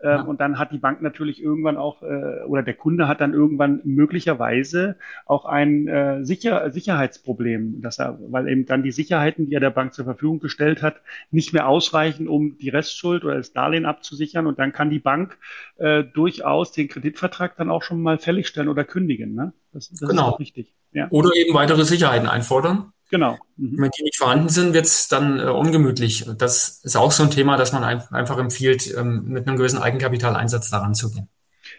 [0.00, 0.22] Ähm, ja.
[0.22, 3.82] Und dann hat die Bank natürlich irgendwann auch, äh, oder der Kunde hat dann irgendwann
[3.84, 4.96] möglicherweise
[5.26, 9.68] auch ein äh, Sicher Sicherheitsproblem, dass er, weil eben dann die Sicherheiten, die er der
[9.68, 14.46] Bank zur Verfügung gestellt hat, nicht mehr ausreichen, um die Restschuld oder das Darlehen abzusichern.
[14.46, 15.36] Und dann kann die Bank
[15.76, 19.34] äh, durchaus den Kreditvertrag dann auch schon mal fällig stellen oder kündigen.
[19.34, 19.52] Ne?
[19.74, 20.28] Das, das genau.
[20.28, 20.77] ist auch wichtig.
[20.92, 21.08] Ja.
[21.10, 22.92] Oder eben weitere Sicherheiten einfordern.
[23.10, 23.38] Genau.
[23.56, 23.78] Mhm.
[23.78, 26.26] Wenn die nicht vorhanden sind, wird es dann äh, ungemütlich.
[26.36, 29.78] Das ist auch so ein Thema, das man ein, einfach empfiehlt, ähm, mit einem gewissen
[29.78, 31.28] Eigenkapitaleinsatz daran zu gehen.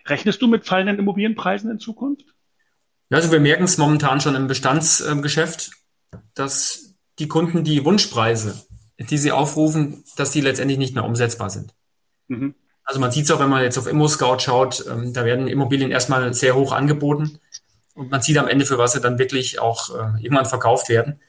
[0.05, 2.25] Rechnest du mit fallenden Immobilienpreisen in Zukunft?
[3.09, 5.71] Ja, also wir merken es momentan schon im Bestandsgeschäft,
[6.11, 8.65] äh, dass die Kunden die Wunschpreise,
[8.97, 11.73] die sie aufrufen, dass die letztendlich nicht mehr umsetzbar sind.
[12.27, 12.55] Mhm.
[12.83, 15.91] Also man sieht es auch, wenn man jetzt auf ImmoScout schaut, ähm, da werden Immobilien
[15.91, 17.39] erstmal sehr hoch angeboten
[17.99, 21.19] und man sieht am Ende, für was sie dann wirklich auch äh, irgendwann verkauft werden.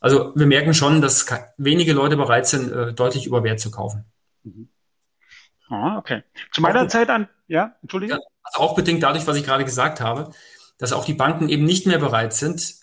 [0.00, 4.04] Also wir merken schon, dass wenige Leute bereit sind, äh, deutlich über Wert zu kaufen.
[4.42, 4.68] Mhm.
[5.70, 6.22] Ah, okay.
[6.52, 8.18] Zu meiner auch, Zeit an, ja, Entschuldigung.
[8.18, 10.30] Ja, also auch bedingt dadurch, was ich gerade gesagt habe,
[10.76, 12.74] dass auch die Banken eben nicht mehr bereit sind,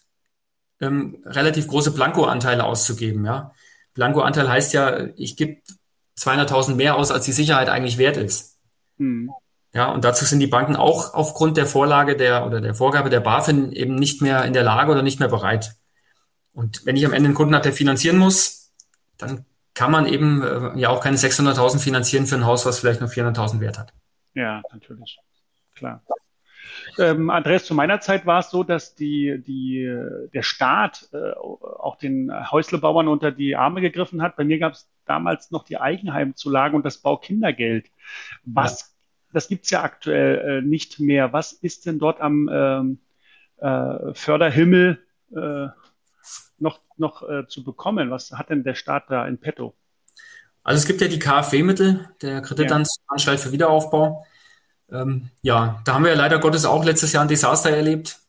[0.82, 3.24] ähm, relativ große Blankoanteile auszugeben.
[3.24, 3.52] Ja,
[3.94, 5.62] Blankoanteil heißt ja, ich gebe
[6.18, 8.58] 200.000 mehr aus, als die Sicherheit eigentlich wert ist.
[8.98, 9.32] Mhm.
[9.74, 13.20] Ja, und dazu sind die Banken auch aufgrund der Vorlage der oder der Vorgabe der
[13.20, 15.76] BaFin eben nicht mehr in der Lage oder nicht mehr bereit.
[16.54, 18.74] Und wenn ich am Ende einen Kunden habe, der finanzieren muss,
[19.18, 23.00] dann kann man eben äh, ja auch keine 600.000 finanzieren für ein Haus, was vielleicht
[23.00, 23.94] nur 400.000 Wert hat.
[24.34, 25.20] Ja, natürlich.
[25.76, 26.02] Klar.
[26.98, 29.88] Ähm, Andreas, zu meiner Zeit war es so, dass die, die,
[30.34, 34.36] der Staat äh, auch den Häuslebauern unter die Arme gegriffen hat.
[34.36, 37.92] Bei mir gab es damals noch die Eigenheimzulage und das Baukindergeld.
[38.46, 38.97] Was
[39.34, 41.34] das gibt's ja aktuell äh, nicht mehr.
[41.34, 43.00] Was ist denn dort am ähm,
[43.58, 45.00] äh, Förderhimmel
[45.36, 45.68] äh,
[46.60, 48.10] noch, noch äh, zu bekommen?
[48.10, 49.76] Was hat denn der Staat da in petto?
[50.64, 53.38] Also es gibt ja die KfW-Mittel, der Kreditanstalt ja.
[53.38, 54.26] für Wiederaufbau.
[54.92, 58.20] Ähm, ja, da haben wir ja leider Gottes auch letztes Jahr ein Desaster erlebt,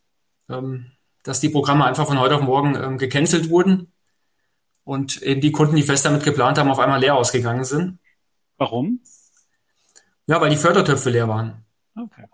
[0.49, 0.93] ähm,
[1.25, 3.93] dass die Programme einfach von heute auf morgen ähm, gecancelt wurden
[4.85, 7.99] und eben die Kunden, die fest damit geplant haben, auf einmal leer ausgegangen sind.
[8.57, 9.01] Warum?
[10.29, 11.65] Ja, weil die Fördertöpfe leer waren.
[11.97, 12.25] Okay.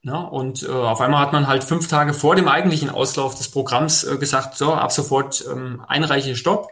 [0.00, 3.50] Ja, und äh, auf einmal hat man halt fünf Tage vor dem eigentlichen Auslauf des
[3.50, 6.70] Programms äh, gesagt, so, ab sofort ähm, einreiche Stopp.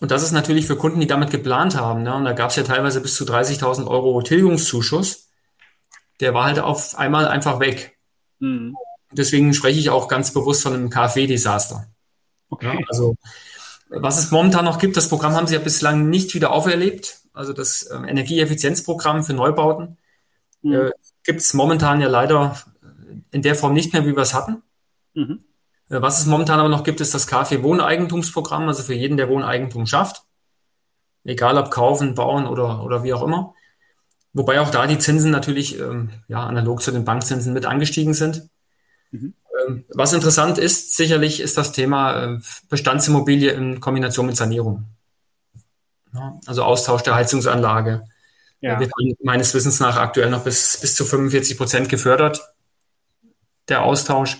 [0.00, 2.02] Und das ist natürlich für Kunden, die damit geplant haben.
[2.02, 2.14] Ne?
[2.14, 5.28] Und da gab es ja teilweise bis zu 30.000 Euro Tilgungszuschuss.
[6.20, 7.98] Der war halt auf einmal einfach weg.
[8.40, 8.74] Mhm.
[9.12, 11.86] Deswegen spreche ich auch ganz bewusst von einem KfW-Desaster.
[12.50, 12.74] Okay.
[12.74, 13.16] Ja, also
[13.88, 17.52] was es momentan noch gibt, das Programm haben sie ja bislang nicht wieder auferlebt also
[17.52, 19.98] das ähm, Energieeffizienzprogramm für Neubauten,
[20.62, 20.72] mhm.
[20.72, 20.90] äh,
[21.22, 22.56] gibt es momentan ja leider
[23.30, 24.62] in der Form nicht mehr, wie wir es hatten.
[25.14, 25.44] Mhm.
[25.90, 29.28] Äh, was es momentan aber noch gibt, ist das KfW Wohneigentumsprogramm, also für jeden, der
[29.28, 30.22] Wohneigentum schafft.
[31.24, 33.54] Egal ob kaufen, bauen oder, oder wie auch immer.
[34.32, 38.48] Wobei auch da die Zinsen natürlich ähm, ja, analog zu den Bankzinsen mit angestiegen sind.
[39.10, 39.34] Mhm.
[39.66, 44.84] Ähm, was interessant ist, sicherlich ist das Thema äh, Bestandsimmobilie in Kombination mit Sanierung.
[46.46, 48.04] Also Austausch der Heizungsanlage.
[48.60, 48.80] Ja.
[48.80, 48.90] Wird
[49.22, 52.40] meines Wissens nach aktuell noch bis, bis zu 45 Prozent gefördert,
[53.68, 54.38] der Austausch.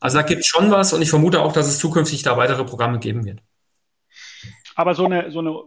[0.00, 2.64] Also da gibt es schon was und ich vermute auch, dass es zukünftig da weitere
[2.64, 3.40] Programme geben wird.
[4.74, 5.62] Aber so eine, so eine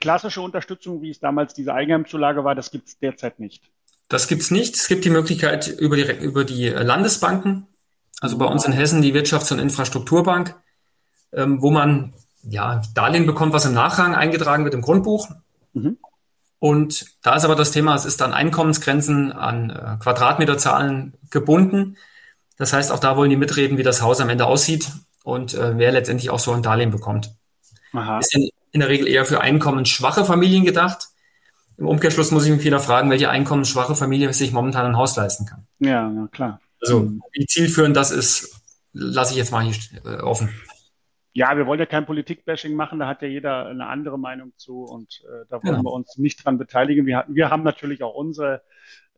[0.00, 3.70] klassische Unterstützung, wie es damals diese Eigenheimzulage war, das gibt es derzeit nicht.
[4.08, 4.74] Das gibt es nicht.
[4.74, 7.68] Es gibt die Möglichkeit über die, über die Landesbanken,
[8.20, 10.60] also bei uns in Hessen die Wirtschafts- und Infrastrukturbank,
[11.32, 15.28] ähm, wo man ja, Darlehen bekommt, was im Nachrang eingetragen wird im Grundbuch.
[15.72, 15.98] Mhm.
[16.58, 21.96] Und da ist aber das Thema, es ist an Einkommensgrenzen, an äh, Quadratmeterzahlen gebunden.
[22.58, 24.90] Das heißt, auch da wollen die mitreden, wie das Haus am Ende aussieht
[25.24, 27.34] und äh, wer letztendlich auch so ein Darlehen bekommt.
[27.92, 28.18] Aha.
[28.18, 31.08] Ist in, in der Regel eher für einkommensschwache Familien gedacht.
[31.78, 35.46] Im Umkehrschluss muss ich mich wieder fragen, welche einkommensschwache Familie sich momentan ein Haus leisten
[35.46, 35.66] kann.
[35.78, 36.60] Ja, ja klar.
[36.82, 38.60] Also wie zielführend das ist,
[38.92, 40.50] lasse ich jetzt mal hier äh, offen.
[41.32, 44.82] Ja, wir wollen ja kein Politikbashing machen, da hat ja jeder eine andere Meinung zu
[44.82, 45.82] und äh, da wollen ja.
[45.82, 47.06] wir uns nicht dran beteiligen.
[47.06, 48.62] Wir, wir haben natürlich auch unsere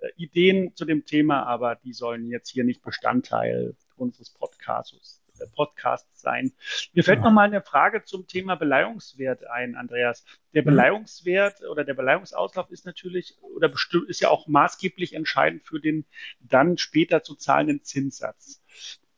[0.00, 5.46] äh, Ideen zu dem Thema, aber die sollen jetzt hier nicht Bestandteil unseres Podcasts, äh,
[5.54, 6.52] Podcasts sein.
[6.92, 7.24] Mir fällt ja.
[7.24, 10.24] noch mal eine Frage zum Thema Beleihungswert ein, Andreas.
[10.52, 10.66] Der mhm.
[10.66, 16.04] Beleihungswert oder der Beleihungsauslauf ist natürlich oder bestimmt ist ja auch maßgeblich entscheidend für den
[16.40, 18.62] dann später zu zahlenden Zinssatz.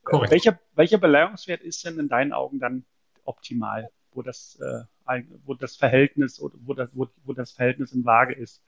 [0.05, 0.33] Korrekt.
[0.33, 2.85] Welcher, welcher Beleihungswert ist denn in deinen Augen dann
[3.25, 8.05] optimal, wo das, äh, wo das Verhältnis oder wo das, wo, wo das Verhältnis in
[8.05, 8.62] Waage ist?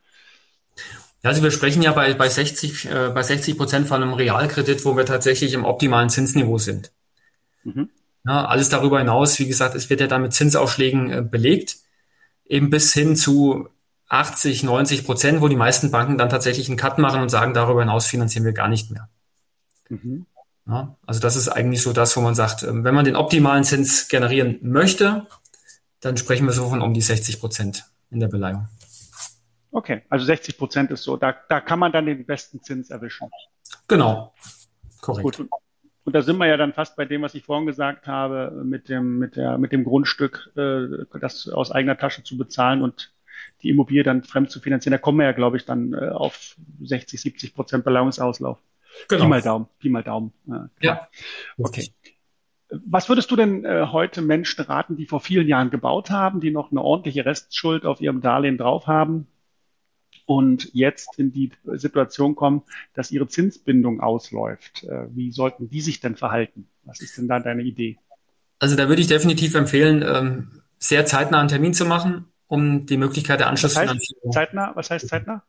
[1.22, 4.85] Ja, also wir sprechen ja bei, bei 60, äh, bei 60 Prozent von einem Realkredit,
[4.85, 6.92] wo wir tatsächlich im optimalen Zinsniveau sind.
[7.64, 7.90] Mhm.
[8.25, 11.77] Ja, alles darüber hinaus, wie gesagt, es wird ja dann mit Zinsaufschlägen äh, belegt,
[12.44, 13.68] eben bis hin zu
[14.09, 17.81] 80, 90 Prozent, wo die meisten Banken dann tatsächlich einen Cut machen und sagen, darüber
[17.81, 19.09] hinaus finanzieren wir gar nicht mehr.
[19.88, 20.27] Mhm.
[20.68, 23.64] Ja, also das ist eigentlich so das, wo man sagt, ähm, wenn man den optimalen
[23.64, 25.26] Zins generieren möchte,
[26.00, 28.68] dann sprechen wir so von um die 60 Prozent in der Beleihung.
[29.70, 33.31] Okay, also 60 Prozent ist so, da, da kann man dann den besten Zins erwischen.
[33.88, 34.35] Genau,
[35.00, 35.24] korrekt.
[35.24, 35.48] Gut.
[36.05, 38.88] Und da sind wir ja dann fast bei dem, was ich vorhin gesagt habe, mit
[38.88, 43.12] dem, mit der, mit dem Grundstück, äh, das aus eigener Tasche zu bezahlen und
[43.62, 44.92] die Immobilie dann fremd zu finanzieren.
[44.92, 48.59] Da kommen wir ja, glaube ich, dann äh, auf 60, 70 Prozent Beleihungsauslauf.
[49.09, 49.24] Genau.
[49.24, 50.32] Pi mal Daumen, Pi mal Daumen.
[50.46, 50.70] Ja.
[50.80, 51.09] ja.
[51.59, 51.92] Okay.
[52.68, 56.50] Was würdest du denn äh, heute Menschen raten, die vor vielen Jahren gebaut haben, die
[56.50, 59.28] noch eine ordentliche Restschuld auf ihrem Darlehen drauf haben
[60.26, 64.82] und jetzt in die Situation kommen, dass ihre Zinsbindung ausläuft?
[64.85, 66.68] Äh, wie sollten die sich denn verhalten?
[66.82, 67.98] Was ist denn da deine Idee?
[68.59, 72.96] Also da würde ich definitiv empfehlen, ähm, sehr zeitnah einen Termin zu machen, um die
[72.96, 74.22] Möglichkeit der Anschlussfinanzierung.
[74.24, 74.72] Was heißt zeitnah?
[74.74, 75.42] Was heißt zeitnah?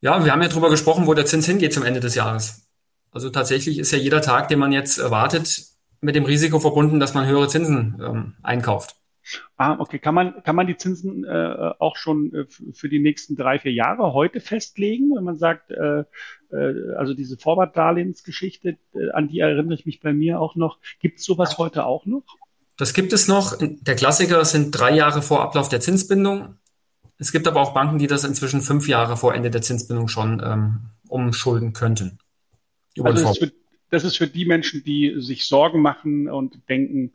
[0.00, 2.68] Ja, wir haben ja darüber gesprochen, wo der Zins hingeht zum Ende des Jahres.
[3.10, 5.64] Also tatsächlich ist ja jeder Tag, den man jetzt erwartet,
[6.00, 8.96] mit dem Risiko verbunden, dass man höhere Zinsen ähm, einkauft.
[9.56, 9.98] Ah, okay.
[9.98, 13.72] Kann man, kann man die Zinsen äh, auch schon äh, für die nächsten drei, vier
[13.72, 16.04] Jahre heute festlegen, wenn man sagt, äh,
[16.50, 20.78] äh, also diese Vorwartdarlehensgeschichte, äh, an die erinnere ich mich bei mir auch noch.
[21.00, 22.24] Gibt es sowas heute auch noch?
[22.76, 23.56] Das gibt es noch.
[23.60, 26.56] Der Klassiker sind drei Jahre vor Ablauf der Zinsbindung.
[27.18, 30.42] Es gibt aber auch Banken, die das inzwischen fünf Jahre vor Ende der Zinsbindung schon
[30.44, 32.18] ähm, umschulden könnten.
[33.00, 33.52] Also das ist, für,
[33.90, 37.12] das ist für die Menschen, die sich Sorgen machen und denken,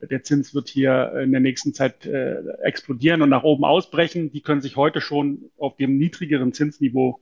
[0.00, 4.30] der Zins wird hier in der nächsten Zeit äh, explodieren und nach oben ausbrechen.
[4.32, 7.20] Die können sich heute schon auf dem niedrigeren Zinsniveau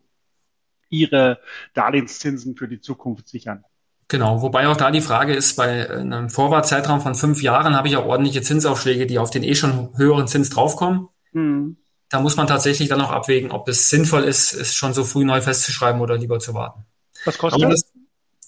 [0.88, 1.41] ihre
[1.75, 3.64] Darlehenszinsen für die Zukunft sichern.
[4.07, 7.95] Genau, wobei auch da die Frage ist, bei einem Vorwartzeitraum von fünf Jahren habe ich
[7.95, 11.09] ja ordentliche Zinsaufschläge, die auf den eh schon höheren Zins draufkommen.
[11.33, 11.77] Mhm.
[12.11, 15.25] Da muss man tatsächlich dann auch abwägen, ob es sinnvoll ist, es schon so früh
[15.25, 16.87] neu festzuschreiben oder lieber zu warten.
[17.25, 17.83] Was kostet das?
[17.83, 17.92] das?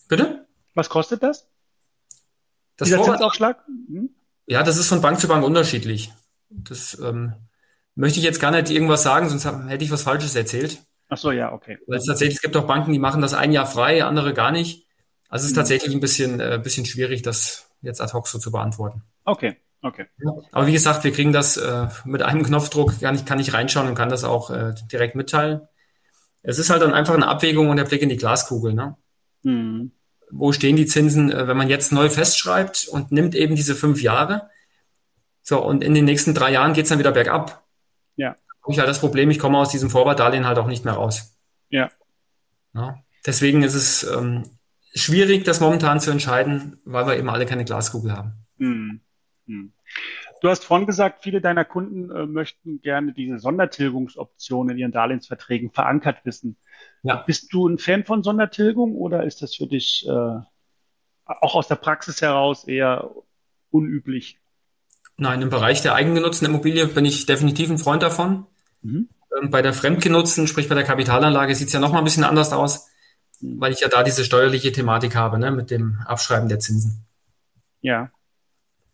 [0.08, 0.46] Bitte?
[0.74, 1.46] Was kostet das?
[2.76, 3.62] das Dieser Zinsaufschlag?
[3.68, 4.10] Mhm.
[4.46, 6.12] Ja, das ist von Bank zu Bank unterschiedlich.
[6.48, 7.34] Das ähm,
[7.94, 10.82] möchte ich jetzt gar nicht irgendwas sagen, sonst hätte ich was Falsches erzählt.
[11.08, 11.78] Ach so, ja, okay.
[11.86, 14.52] Weil es tatsächlich, es gibt auch Banken, die machen das ein Jahr frei, andere gar
[14.52, 14.86] nicht.
[15.28, 15.60] Also es ist mhm.
[15.60, 19.02] tatsächlich ein bisschen, äh, bisschen schwierig, das jetzt ad hoc so zu beantworten.
[19.24, 20.06] Okay, okay.
[20.52, 23.88] Aber wie gesagt, wir kriegen das äh, mit einem Knopfdruck, kann ich, kann ich reinschauen
[23.88, 25.62] und kann das auch äh, direkt mitteilen.
[26.42, 28.72] Es ist halt dann einfach eine Abwägung und der Blick in die Glaskugel.
[28.72, 28.96] Ne?
[29.42, 29.92] Mhm
[30.30, 34.02] wo stehen die Zinsen, äh, wenn man jetzt neu festschreibt und nimmt eben diese fünf
[34.02, 34.50] Jahre.
[35.42, 37.64] So, und in den nächsten drei Jahren geht's dann wieder bergab.
[38.16, 38.36] Ja.
[38.62, 41.36] Habe ich halt das Problem, ich komme aus diesem Vorwartdarlehen halt auch nicht mehr raus.
[41.70, 41.90] Ja.
[42.74, 42.98] ja.
[43.26, 44.44] Deswegen ist es ähm,
[44.94, 48.32] schwierig, das momentan zu entscheiden, weil wir eben alle keine Glaskugel haben.
[48.58, 49.00] Hm.
[49.50, 49.72] Hm.
[50.40, 55.70] Du hast vorhin gesagt, viele deiner Kunden äh, möchten gerne diese Sondertilgungsoption in ihren Darlehensverträgen
[55.70, 56.56] verankert wissen.
[57.02, 57.16] Ja.
[57.16, 60.40] Bist du ein Fan von Sondertilgung oder ist das für dich äh,
[61.24, 63.10] auch aus der Praxis heraus eher
[63.70, 64.38] unüblich?
[65.16, 68.46] Nein, im Bereich der eigengenutzten Immobilie bin ich definitiv ein Freund davon.
[68.82, 69.08] Mhm.
[69.36, 72.24] Ähm, bei der fremdgenutzten, sprich bei der Kapitalanlage, sieht es ja noch mal ein bisschen
[72.24, 72.88] anders aus,
[73.40, 73.60] mhm.
[73.60, 77.04] weil ich ja da diese steuerliche Thematik habe, ne, mit dem Abschreiben der Zinsen.
[77.80, 78.10] Ja.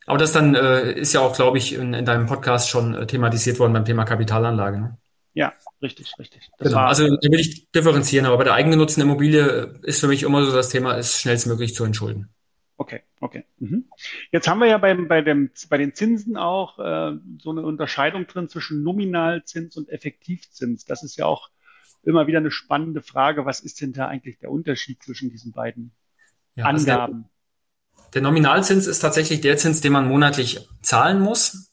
[0.07, 3.07] Aber das dann äh, ist ja auch, glaube ich, in, in deinem Podcast schon äh,
[3.07, 4.79] thematisiert worden beim Thema Kapitalanlage.
[4.79, 4.99] Ne?
[5.35, 6.49] Ja, richtig, richtig.
[6.59, 6.81] Das genau.
[6.83, 10.53] Also da will ich differenzieren, aber bei der eigengenutzten Immobilie ist für mich immer so
[10.53, 12.31] das Thema, ist schnellstmöglich zu entschulden.
[12.79, 13.45] Okay, okay.
[13.59, 13.85] Mhm.
[14.31, 18.27] Jetzt haben wir ja beim, bei, dem, bei den Zinsen auch äh, so eine Unterscheidung
[18.27, 20.85] drin zwischen Nominalzins und Effektivzins.
[20.85, 21.51] Das ist ja auch
[22.03, 23.45] immer wieder eine spannende Frage.
[23.45, 25.93] Was ist denn da eigentlich der Unterschied zwischen diesen beiden
[26.55, 27.29] ja, Angaben?
[28.15, 31.71] Der, Nominalzins ist tatsächlich der Zins, den man monatlich zahlen muss.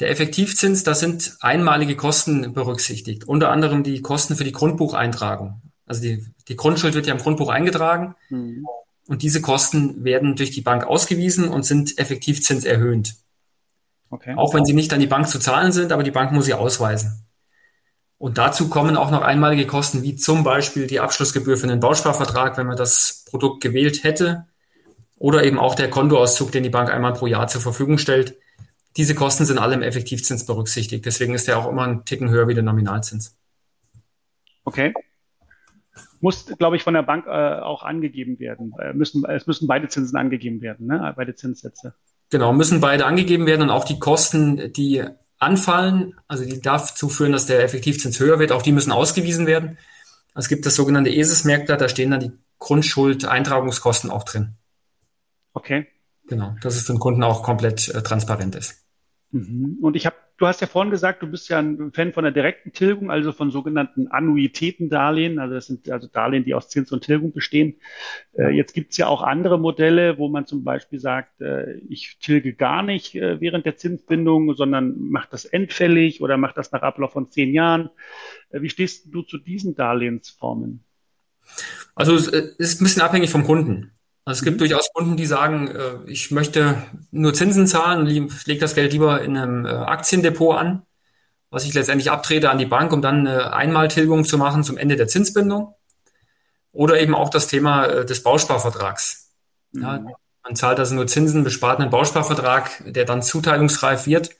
[0.00, 5.62] Der Effektivzins, da sind einmalige Kosten berücksichtigt, unter anderem die Kosten für die Grundbucheintragung.
[5.86, 8.66] Also die, die Grundschuld wird ja im Grundbuch eingetragen mhm.
[9.06, 13.14] und diese Kosten werden durch die Bank ausgewiesen und sind Effektivzins erhöht.
[14.10, 14.34] Okay.
[14.36, 16.54] Auch wenn sie nicht an die Bank zu zahlen sind, aber die Bank muss sie
[16.54, 17.24] ausweisen.
[18.18, 22.56] Und dazu kommen auch noch einmalige Kosten, wie zum Beispiel die Abschlussgebühr für einen Bausparvertrag,
[22.56, 24.46] wenn man das Produkt gewählt hätte,
[25.24, 28.36] oder eben auch der Kontoauszug, den die Bank einmal pro Jahr zur Verfügung stellt.
[28.98, 31.06] Diese Kosten sind alle im Effektivzins berücksichtigt.
[31.06, 33.34] Deswegen ist der auch immer ein Ticken höher wie der Nominalzins.
[34.64, 34.92] Okay.
[36.20, 38.74] Muss, glaube ich, von der Bank äh, auch angegeben werden.
[38.78, 41.14] Äh, müssen, es müssen beide Zinsen angegeben werden, ne?
[41.16, 41.94] beide Zinssätze.
[42.28, 45.04] Genau, müssen beide angegeben werden und auch die Kosten, die
[45.38, 49.78] anfallen, also die dazu führen, dass der Effektivzins höher wird, auch die müssen ausgewiesen werden.
[50.34, 54.58] Es gibt das sogenannte ESIS-Merkblatt, da stehen dann die Grundschuld-Eintragungskosten auch drin.
[55.54, 55.86] Okay.
[56.26, 58.86] Genau, dass es für den Kunden auch komplett äh, transparent ist.
[59.30, 59.78] Mhm.
[59.80, 62.32] Und ich habe du hast ja vorhin gesagt, du bist ja ein Fan von der
[62.32, 65.38] direkten Tilgung, also von sogenannten Annuitätendarlehen.
[65.38, 67.80] Also das sind also Darlehen, die aus Zins und Tilgung bestehen.
[68.36, 72.54] Äh, jetzt gibt's ja auch andere Modelle, wo man zum Beispiel sagt, äh, ich tilge
[72.54, 77.12] gar nicht äh, während der Zinsbindung, sondern mache das endfällig oder mache das nach Ablauf
[77.12, 77.90] von zehn Jahren.
[78.50, 80.84] Äh, wie stehst du zu diesen Darlehensformen?
[81.94, 83.93] Also es ist ein bisschen abhängig vom Kunden.
[84.24, 84.58] Also es gibt mhm.
[84.58, 89.22] durchaus Kunden, die sagen, äh, ich möchte nur Zinsen zahlen und lege das Geld lieber
[89.22, 90.82] in einem äh, Aktiendepot an,
[91.50, 94.96] was ich letztendlich abtrete an die Bank, um dann eine Einmaltilgung zu machen zum Ende
[94.96, 95.74] der Zinsbindung.
[96.72, 99.30] Oder eben auch das Thema äh, des Bausparvertrags.
[99.72, 99.82] Mhm.
[99.82, 100.04] Ja,
[100.42, 104.30] man zahlt also nur Zinsen, bespart einen Bausparvertrag, der dann zuteilungsreif wird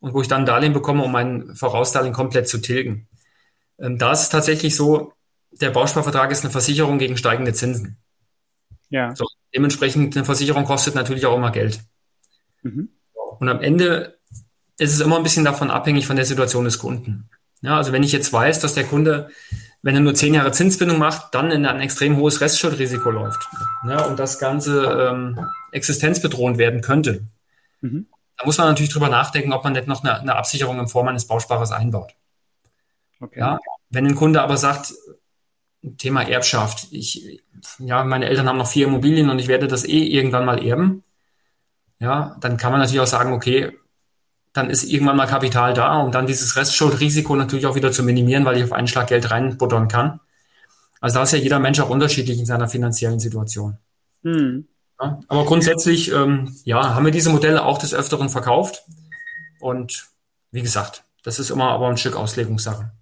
[0.00, 3.08] und wo ich dann Darlehen bekomme, um mein Vorausdarlehen komplett zu tilgen.
[3.78, 5.12] Ähm, da ist es tatsächlich so,
[5.52, 7.96] der Bausparvertrag ist eine Versicherung gegen steigende Zinsen.
[8.94, 9.12] Ja.
[9.16, 11.80] So, dementsprechend eine Versicherung kostet natürlich auch immer Geld.
[12.62, 12.90] Mhm.
[13.40, 14.20] Und am Ende
[14.78, 17.28] ist es immer ein bisschen davon abhängig von der Situation des Kunden.
[17.60, 19.30] Ja, also wenn ich jetzt weiß, dass der Kunde,
[19.82, 23.48] wenn er nur zehn Jahre Zinsbindung macht, dann in ein extrem hohes Restschuldrisiko läuft
[23.84, 27.26] ja, und das Ganze ähm, existenzbedrohend werden könnte,
[27.80, 28.06] mhm.
[28.36, 31.08] da muss man natürlich drüber nachdenken, ob man nicht noch eine, eine Absicherung in Form
[31.08, 32.14] eines Bausparers einbaut.
[33.18, 33.40] Okay.
[33.40, 33.58] Ja,
[33.90, 34.92] wenn ein Kunde aber sagt,
[35.98, 36.88] Thema Erbschaft.
[36.92, 37.42] Ich,
[37.78, 41.02] ja, meine Eltern haben noch vier Immobilien und ich werde das eh irgendwann mal erben.
[41.98, 43.78] Ja, dann kann man natürlich auch sagen, okay,
[44.52, 48.44] dann ist irgendwann mal Kapital da, um dann dieses Restschuldrisiko natürlich auch wieder zu minimieren,
[48.44, 50.20] weil ich auf einen Schlag Geld reinbuttern kann.
[51.00, 53.78] Also da ist ja jeder Mensch auch unterschiedlich in seiner finanziellen Situation.
[54.22, 54.68] Mhm.
[55.00, 58.84] Ja, aber grundsätzlich, ähm, ja, haben wir diese Modelle auch des Öfteren verkauft.
[59.60, 60.06] Und
[60.50, 62.92] wie gesagt, das ist immer aber ein Stück Auslegungssache.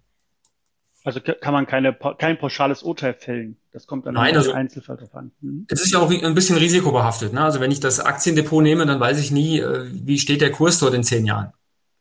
[1.05, 3.57] Also kann man keine, kein pauschales Urteil fällen.
[3.73, 5.31] Das kommt dann Nein, also, Einzelfall drauf an.
[5.41, 5.65] Mhm.
[5.67, 7.33] Es ist ja auch ein bisschen risikobehaftet.
[7.33, 7.43] Ne?
[7.43, 10.79] Also wenn ich das Aktiendepot nehme, dann weiß ich nie, äh, wie steht der Kurs
[10.79, 11.51] dort in zehn Jahren.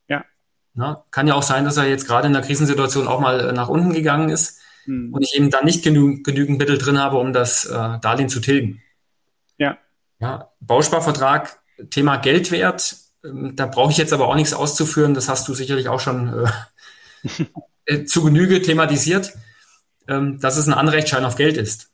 [0.06, 0.24] Ja.
[0.74, 3.52] Na, kann ja auch sein, dass er jetzt gerade in der Krisensituation auch mal äh,
[3.52, 5.12] nach unten gegangen ist mhm.
[5.12, 8.38] und ich eben dann nicht genü genügend Mittel drin habe, um das äh, Darlehen zu
[8.38, 8.82] tilgen.
[9.58, 9.78] Ja.
[10.20, 11.58] Ja, Bausparvertrag,
[11.90, 15.14] Thema Geldwert, ähm, da brauche ich jetzt aber auch nichts auszuführen.
[15.14, 16.44] Das hast du sicherlich auch schon
[17.24, 17.26] äh,
[17.86, 19.32] äh, zu Genüge thematisiert,
[20.08, 21.90] ähm, dass es ein Anrechtsschein auf Geld ist.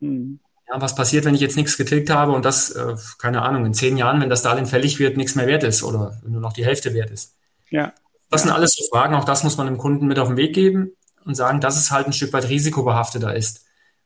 [0.00, 0.40] Mhm.
[0.68, 3.74] Ja, was passiert, wenn ich jetzt nichts getilgt habe und das, äh, keine Ahnung, in
[3.74, 6.64] zehn Jahren, wenn das Darlehen fällig wird, nichts mehr wert ist oder nur noch die
[6.64, 7.36] Hälfte wert ist?
[7.70, 7.92] Ja.
[8.30, 10.54] Das sind alles so Fragen, auch das muss man dem Kunden mit auf den Weg
[10.54, 10.92] geben
[11.24, 13.64] und sagen, dass es halt ein Stück weit risikobehafteter ist.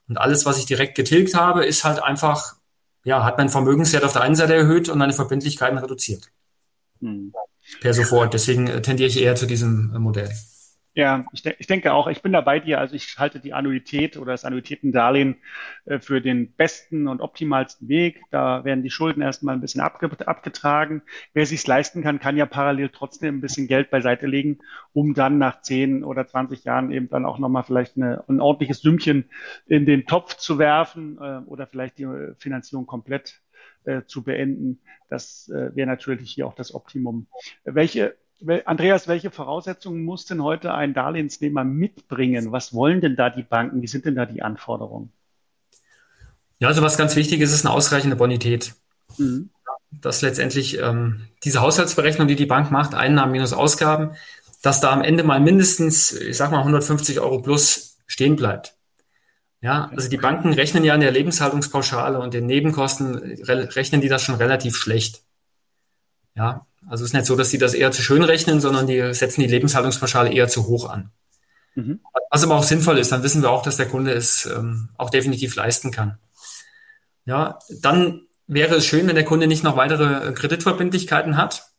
[0.08, 2.56] Und alles, was ich direkt getilgt habe, ist halt einfach,
[3.04, 6.30] ja, hat mein Vermögenswert auf der einen Seite erhöht und meine Verbindlichkeiten reduziert.
[7.00, 7.32] Mhm.
[7.80, 8.34] Per sofort.
[8.34, 10.30] Deswegen äh, tendiere ich eher zu diesem äh, Modell.
[10.96, 12.80] Ja, ich, de ich, denke auch, ich bin da bei dir.
[12.80, 15.36] Also ich halte die Annuität oder das Annuitätendarlehen
[15.84, 18.22] äh, für den besten und optimalsten Weg.
[18.30, 21.02] Da werden die Schulden erstmal ein bisschen abge abgetragen.
[21.34, 24.60] Wer sich leisten kann, kann ja parallel trotzdem ein bisschen Geld beiseite legen,
[24.94, 28.80] um dann nach 10 oder 20 Jahren eben dann auch nochmal vielleicht eine, ein ordentliches
[28.80, 29.28] Sümmchen
[29.66, 33.42] in den Topf zu werfen äh, oder vielleicht die äh, Finanzierung komplett
[33.84, 34.80] äh, zu beenden.
[35.10, 37.26] Das äh, wäre natürlich hier auch das Optimum.
[37.64, 38.16] Welche
[38.64, 42.52] Andreas, welche Voraussetzungen muss denn heute ein Darlehensnehmer mitbringen?
[42.52, 43.80] Was wollen denn da die Banken?
[43.80, 45.10] Wie sind denn da die Anforderungen?
[46.58, 48.74] Ja, also was ganz wichtig ist, ist eine ausreichende Bonität.
[49.16, 49.50] Mhm.
[49.90, 54.16] Dass letztendlich ähm, diese Haushaltsberechnung, die die Bank macht, Einnahmen minus Ausgaben,
[54.62, 58.76] dass da am Ende mal mindestens, ich sag mal 150 Euro plus stehen bleibt.
[59.60, 64.22] Ja, also die Banken rechnen ja in der Lebenshaltungspauschale und den Nebenkosten rechnen die das
[64.22, 65.22] schon relativ schlecht.
[66.34, 69.12] Ja, also es ist nicht so, dass sie das eher zu schön rechnen, sondern die
[69.14, 71.10] setzen die Lebenshaltungspauschale eher zu hoch an.
[71.74, 72.00] Mhm.
[72.30, 75.10] Was aber auch sinnvoll ist, dann wissen wir auch, dass der Kunde es ähm, auch
[75.10, 76.18] definitiv leisten kann.
[77.24, 81.70] Ja, dann wäre es schön, wenn der Kunde nicht noch weitere Kreditverbindlichkeiten hat.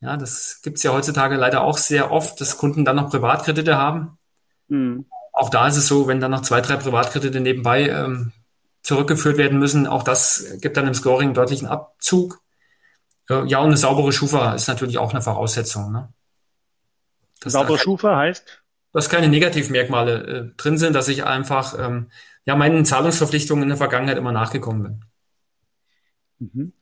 [0.00, 3.76] Ja, das gibt es ja heutzutage leider auch sehr oft, dass Kunden dann noch Privatkredite
[3.76, 4.18] haben.
[4.68, 5.06] Mhm.
[5.32, 8.32] Auch da ist es so, wenn dann noch zwei, drei Privatkredite nebenbei ähm,
[8.82, 12.40] zurückgeführt werden müssen, auch das gibt dann im Scoring einen deutlichen Abzug.
[13.28, 15.92] Ja, und eine saubere Schufa ist natürlich auch eine Voraussetzung.
[15.92, 16.08] Ne?
[17.44, 18.62] saubere Schufa heißt?
[18.92, 22.10] Dass keine Negativmerkmale äh, drin sind, dass ich einfach ähm,
[22.44, 25.04] ja meinen Zahlungsverpflichtungen in der Vergangenheit immer nachgekommen bin.
[26.38, 26.72] Mhm.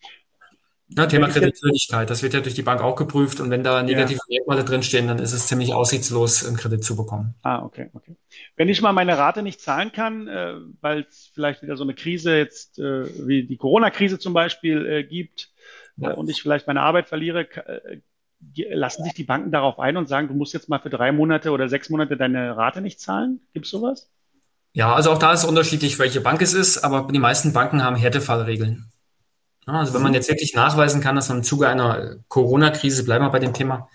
[0.89, 4.21] Ja, Thema Kreditwürdigkeit, das wird ja durch die Bank auch geprüft und wenn da negative
[4.29, 4.39] ja.
[4.39, 7.35] Merkmale drinstehen, dann ist es ziemlich aussichtslos, einen Kredit zu bekommen.
[7.43, 8.17] Ah, okay, okay.
[8.57, 11.95] Wenn ich mal meine Rate nicht zahlen kann, äh, weil es vielleicht wieder so eine
[11.95, 15.54] Krise jetzt äh, wie die Corona-Krise zum Beispiel äh, gibt,
[15.97, 16.13] ja.
[16.13, 18.01] und ich vielleicht meine Arbeit verliere, äh,
[18.75, 21.51] lassen sich die Banken darauf ein und sagen, du musst jetzt mal für drei Monate
[21.51, 23.41] oder sechs Monate deine Rate nicht zahlen?
[23.53, 24.11] Gibt es sowas?
[24.73, 27.83] Ja, also auch da ist es unterschiedlich, welche Bank es ist, aber die meisten Banken
[27.83, 28.91] haben Härtefallregeln.
[29.67, 33.31] Also wenn man jetzt wirklich nachweisen kann, dass man im Zuge einer Corona-Krise, bleiben wir
[33.31, 33.89] bei dem Thema,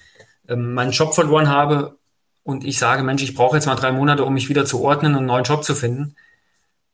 [0.48, 2.00] ähm, meinen Job verloren habe
[2.44, 5.12] und ich sage, Mensch, ich brauche jetzt mal drei Monate, um mich wieder zu ordnen
[5.12, 6.16] und einen neuen Job zu finden,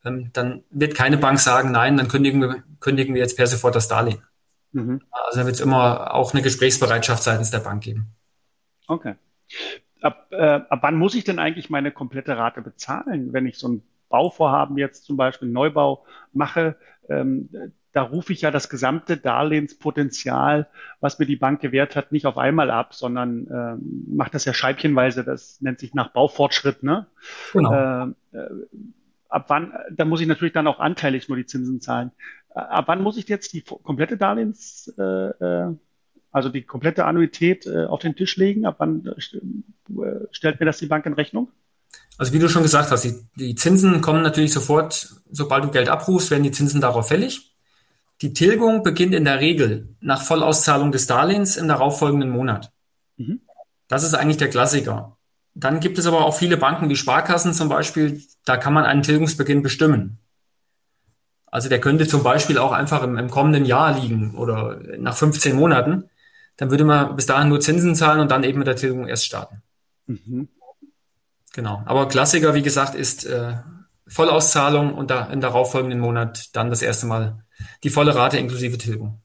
[0.03, 3.75] ähm, dann wird keine Bank sagen, nein, dann kündigen wir, kündigen wir jetzt per sofort
[3.75, 4.21] das Darlehen.
[4.76, 5.01] Mhm.
[5.09, 8.13] Also da wird es immer auch eine Gesprächsbereitschaft seitens der Bank geben.
[8.88, 9.15] Okay.
[10.01, 13.69] Ab, äh, ab wann muss ich denn eigentlich meine komplette Rate bezahlen, wenn ich so
[13.69, 16.76] ein Bauvorhaben jetzt zum Beispiel Neubau mache?
[17.07, 17.49] Ähm,
[17.93, 20.67] da rufe ich ja das gesamte Darlehenspotenzial,
[20.99, 24.53] was mir die Bank gewährt hat, nicht auf einmal ab, sondern äh, macht das ja
[24.53, 25.23] scheibchenweise.
[25.23, 26.84] Das nennt sich nach Baufortschritt.
[26.84, 27.07] Ne?
[27.53, 27.71] Genau.
[27.71, 28.49] Äh, äh,
[29.30, 29.71] ab wann?
[29.91, 32.11] Da muss ich natürlich dann auch anteilig nur die Zinsen zahlen.
[32.55, 35.75] Äh, ab wann muss ich jetzt die komplette Darlehens, äh, äh,
[36.31, 38.65] also die komplette Annuität äh, auf den Tisch legen?
[38.65, 41.51] Ab wann äh, stellt mir das die Bank in Rechnung?
[42.17, 45.89] Also wie du schon gesagt hast, die, die Zinsen kommen natürlich sofort, sobald du Geld
[45.89, 47.51] abrufst, werden die Zinsen darauf fällig.
[48.21, 52.71] Die Tilgung beginnt in der Regel nach Vollauszahlung des Darlehens im darauffolgenden Monat.
[53.17, 53.41] Mhm.
[53.89, 55.17] Das ist eigentlich der Klassiker.
[55.53, 59.03] Dann gibt es aber auch viele Banken wie Sparkassen zum Beispiel, da kann man einen
[59.03, 60.19] Tilgungsbeginn bestimmen.
[61.55, 65.55] Also der könnte zum Beispiel auch einfach im, im kommenden Jahr liegen oder nach 15
[65.55, 66.09] Monaten.
[66.57, 69.25] Dann würde man bis dahin nur Zinsen zahlen und dann eben mit der Tilgung erst
[69.25, 69.63] starten.
[70.05, 70.49] Mhm.
[71.53, 71.81] Genau.
[71.85, 73.53] Aber Klassiker, wie gesagt, ist äh,
[74.05, 77.45] Vollauszahlung und da im darauffolgenden Monat dann das erste Mal
[77.85, 79.21] die volle Rate inklusive Tilgung.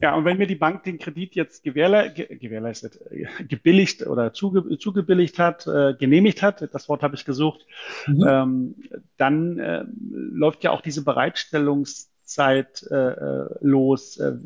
[0.00, 4.78] Ja, und wenn mir die Bank den Kredit jetzt gewährle gewährleistet, äh, gebilligt oder zuge
[4.78, 7.66] zugebilligt hat, äh, genehmigt hat, das Wort habe ich gesucht,
[8.06, 8.26] mhm.
[8.26, 8.74] ähm,
[9.16, 14.18] dann äh, läuft ja auch diese Bereitstellungszeit äh, äh los.
[14.18, 14.36] Äh,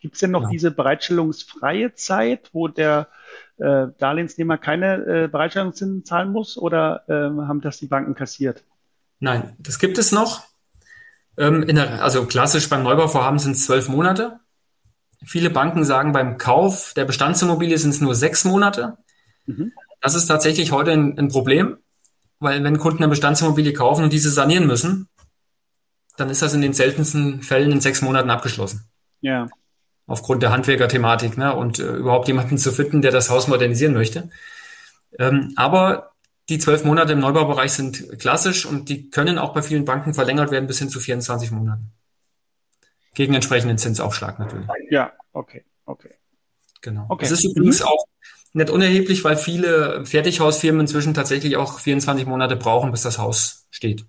[0.00, 0.48] Gibt es denn noch ja.
[0.48, 3.06] diese bereitstellungsfreie Zeit, wo der
[3.58, 8.64] äh, Darlehensnehmer keine äh, Bereitstellungszinsen zahlen muss oder äh, haben das die Banken kassiert?
[9.20, 10.42] Nein, das gibt es noch.
[11.38, 14.40] Ähm, der, also klassisch beim Neubauvorhaben sind es zwölf Monate.
[15.24, 18.98] Viele Banken sagen, beim Kauf der Bestandsimmobilie sind es nur sechs Monate.
[19.46, 19.72] Mhm.
[20.00, 21.78] Das ist tatsächlich heute ein, ein, Problem,
[22.40, 25.08] weil wenn Kunden eine Bestandsimmobilie kaufen und diese sanieren müssen,
[26.16, 28.88] dann ist das in den seltensten Fällen in sechs Monaten abgeschlossen.
[29.20, 29.48] Ja.
[30.06, 31.54] Aufgrund der Handwerkerthematik ne?
[31.54, 34.28] und äh, überhaupt jemanden zu finden, der das Haus modernisieren möchte.
[35.18, 36.12] Ähm, aber
[36.48, 40.50] die zwölf Monate im Neubaubereich sind klassisch und die können auch bei vielen Banken verlängert
[40.50, 41.92] werden bis hin zu 24 Monaten.
[43.14, 44.66] Gegen entsprechenden Zinsaufschlag natürlich.
[44.90, 46.14] Ja, okay, okay.
[46.80, 47.06] Genau.
[47.08, 47.24] Okay.
[47.24, 47.86] Das ist übrigens mhm.
[47.86, 48.04] auch
[48.54, 54.04] nicht unerheblich, weil viele Fertighausfirmen inzwischen tatsächlich auch 24 Monate brauchen, bis das Haus steht.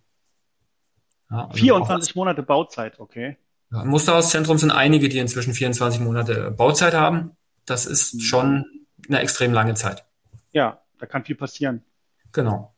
[1.29, 3.37] Ja, also 24 Monate Bauzeit, okay.
[3.71, 7.37] Ja, Im Musterhauszentrum sind einige, die inzwischen 24 Monate Bauzeit haben.
[7.65, 8.19] Das ist mhm.
[8.19, 8.65] schon
[9.07, 10.05] eine extrem lange Zeit.
[10.51, 11.83] Ja, da kann viel passieren.
[12.31, 12.73] Genau.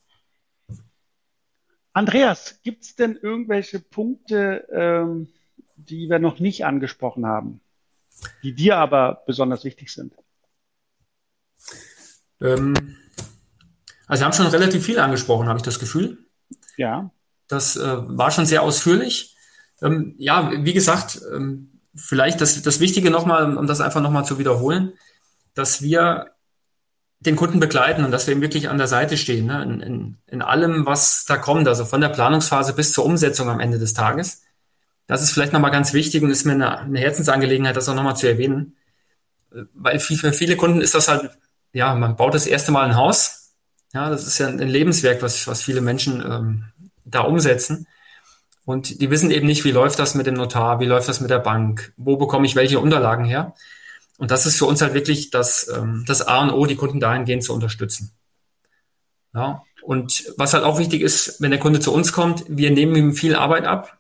[1.94, 5.30] Andreas, gibt es denn irgendwelche Punkte, ähm,
[5.76, 7.62] die wir noch nicht angesprochen haben,
[8.44, 10.14] die dir aber besonders wichtig sind?
[12.42, 12.98] Ähm,
[14.08, 16.18] also wir haben schon relativ viel angesprochen, habe ich das Gefühl.
[16.78, 17.12] Ja.
[17.48, 19.36] Das äh, war schon sehr ausführlich.
[19.82, 24.38] Ähm, ja, wie gesagt, ähm, vielleicht das, das Wichtige nochmal, um das einfach nochmal zu
[24.40, 24.94] wiederholen,
[25.54, 26.32] dass wir
[27.20, 29.64] den Kunden begleiten und dass wir ihm wirklich an der Seite stehen, ne?
[29.64, 33.60] in, in, in allem, was da kommt, also von der Planungsphase bis zur Umsetzung am
[33.60, 34.44] Ende des Tages.
[35.08, 38.16] Das ist vielleicht nochmal ganz wichtig und ist mir eine, eine Herzensangelegenheit, das auch nochmal
[38.16, 38.76] zu erwähnen.
[39.74, 41.30] Weil für viele Kunden ist das halt,
[41.74, 43.54] ja, man baut das erste Mal ein Haus.
[43.94, 46.64] Ja, das ist ja ein Lebenswerk, was, was viele Menschen ähm,
[47.06, 47.88] da umsetzen.
[48.66, 51.30] Und die wissen eben nicht, wie läuft das mit dem Notar, wie läuft das mit
[51.30, 53.54] der Bank, wo bekomme ich welche Unterlagen her.
[54.18, 57.00] Und das ist für uns halt wirklich das, ähm, das A und O, die Kunden
[57.00, 58.12] dahingehend zu unterstützen.
[59.34, 59.64] Ja.
[59.84, 63.14] Und was halt auch wichtig ist, wenn der Kunde zu uns kommt, wir nehmen ihm
[63.14, 64.00] viel Arbeit ab.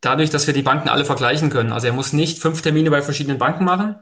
[0.00, 1.72] Dadurch, dass wir die Banken alle vergleichen können.
[1.72, 3.96] Also er muss nicht fünf Termine bei verschiedenen Banken machen,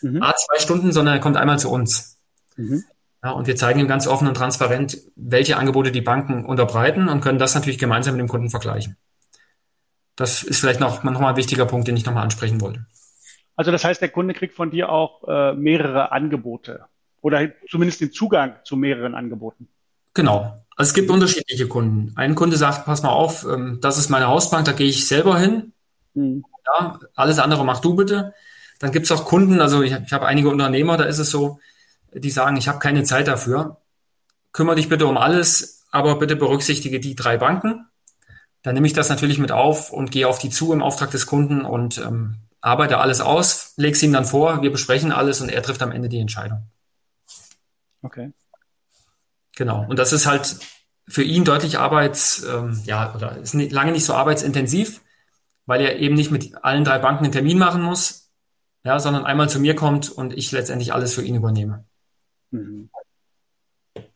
[0.00, 0.22] mhm.
[0.22, 2.18] a zwei Stunden, sondern er kommt einmal zu uns.
[2.56, 2.84] Mhm.
[3.22, 7.20] Ja, und wir zeigen ihm ganz offen und transparent, welche Angebote die Banken unterbreiten und
[7.20, 8.96] können das natürlich gemeinsam mit dem Kunden vergleichen.
[10.16, 12.84] Das ist vielleicht noch, noch mal ein wichtiger Punkt, den ich nochmal ansprechen wollte.
[13.54, 16.86] Also das heißt, der Kunde kriegt von dir auch äh, mehrere Angebote
[17.20, 19.68] oder zumindest den Zugang zu mehreren Angeboten.
[20.14, 20.61] Genau.
[20.76, 22.12] Also es gibt unterschiedliche Kunden.
[22.16, 25.38] Ein Kunde sagt, pass mal auf, ähm, das ist meine Hausbank, da gehe ich selber
[25.38, 25.72] hin.
[26.14, 26.44] Mhm.
[26.66, 28.34] Ja, alles andere mach du bitte.
[28.78, 31.60] Dann gibt es auch Kunden, also ich, ich habe einige Unternehmer, da ist es so,
[32.14, 33.78] die sagen, ich habe keine Zeit dafür.
[34.52, 37.86] Kümmere dich bitte um alles, aber bitte berücksichtige die drei Banken.
[38.62, 41.26] Dann nehme ich das natürlich mit auf und gehe auf die zu im Auftrag des
[41.26, 45.48] Kunden und ähm, arbeite alles aus, lege es ihm dann vor, wir besprechen alles und
[45.48, 46.70] er trifft am Ende die Entscheidung.
[48.02, 48.32] Okay.
[49.56, 49.86] Genau.
[49.88, 50.58] Und das ist halt
[51.06, 55.02] für ihn deutlich arbeits, ähm, ja, oder ist nicht, lange nicht so arbeitsintensiv,
[55.66, 58.30] weil er eben nicht mit allen drei Banken einen Termin machen muss.
[58.84, 61.84] ja, sondern einmal zu mir kommt und ich letztendlich alles für ihn übernehme.
[62.50, 62.90] Mhm.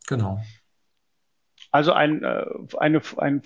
[0.08, 0.40] Genau.
[1.70, 2.46] Also ein, äh,
[2.78, 3.42] eine, ein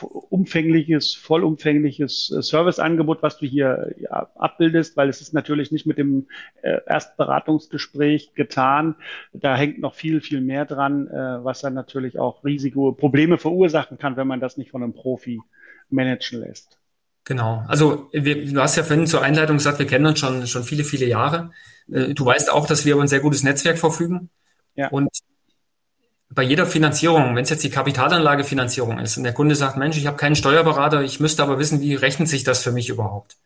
[0.00, 5.98] umfängliches, vollumfängliches äh, Serviceangebot, was du hier ja, abbildest, weil es ist natürlich nicht mit
[5.98, 6.28] dem
[6.62, 8.96] äh, Erstberatungsgespräch getan.
[9.32, 13.98] Da hängt noch viel, viel mehr dran, äh, was dann natürlich auch Risiko, Probleme verursachen
[13.98, 15.40] kann, wenn man das nicht von einem Profi
[15.90, 16.78] managen lässt.
[17.24, 17.64] Genau.
[17.68, 20.84] Also wir, du hast ja vorhin zur Einleitung gesagt, wir kennen uns schon, schon viele,
[20.84, 21.52] viele Jahre.
[21.90, 24.30] Äh, du weißt auch, dass wir über ein sehr gutes Netzwerk verfügen.
[24.74, 24.88] Ja.
[24.88, 25.10] Und
[26.34, 30.06] bei jeder Finanzierung, wenn es jetzt die Kapitalanlagefinanzierung ist und der Kunde sagt, Mensch, ich
[30.06, 33.36] habe keinen Steuerberater, ich müsste aber wissen, wie rechnet sich das für mich überhaupt?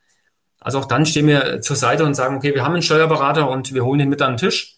[0.61, 3.73] Also auch dann stehen wir zur Seite und sagen, okay, wir haben einen Steuerberater und
[3.75, 4.77] wir holen ihn mit an den Tisch,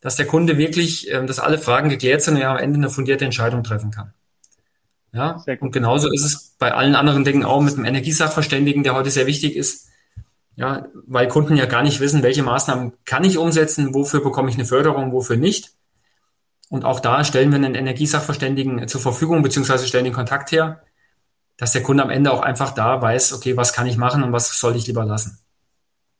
[0.00, 2.90] dass der Kunde wirklich, ähm, dass alle Fragen geklärt sind und er am Ende eine
[2.90, 4.12] fundierte Entscheidung treffen kann.
[5.12, 9.10] Ja, und genauso ist es bei allen anderen Dingen auch mit dem Energiesachverständigen, der heute
[9.10, 9.88] sehr wichtig ist.
[10.56, 14.56] Ja, weil Kunden ja gar nicht wissen, welche Maßnahmen kann ich umsetzen, wofür bekomme ich
[14.56, 15.72] eine Förderung, wofür nicht.
[16.72, 20.82] Und auch da stellen wir einen Energiesachverständigen zur Verfügung, beziehungsweise stellen den Kontakt her,
[21.58, 24.32] dass der Kunde am Ende auch einfach da weiß, okay, was kann ich machen und
[24.32, 25.38] was soll ich lieber lassen.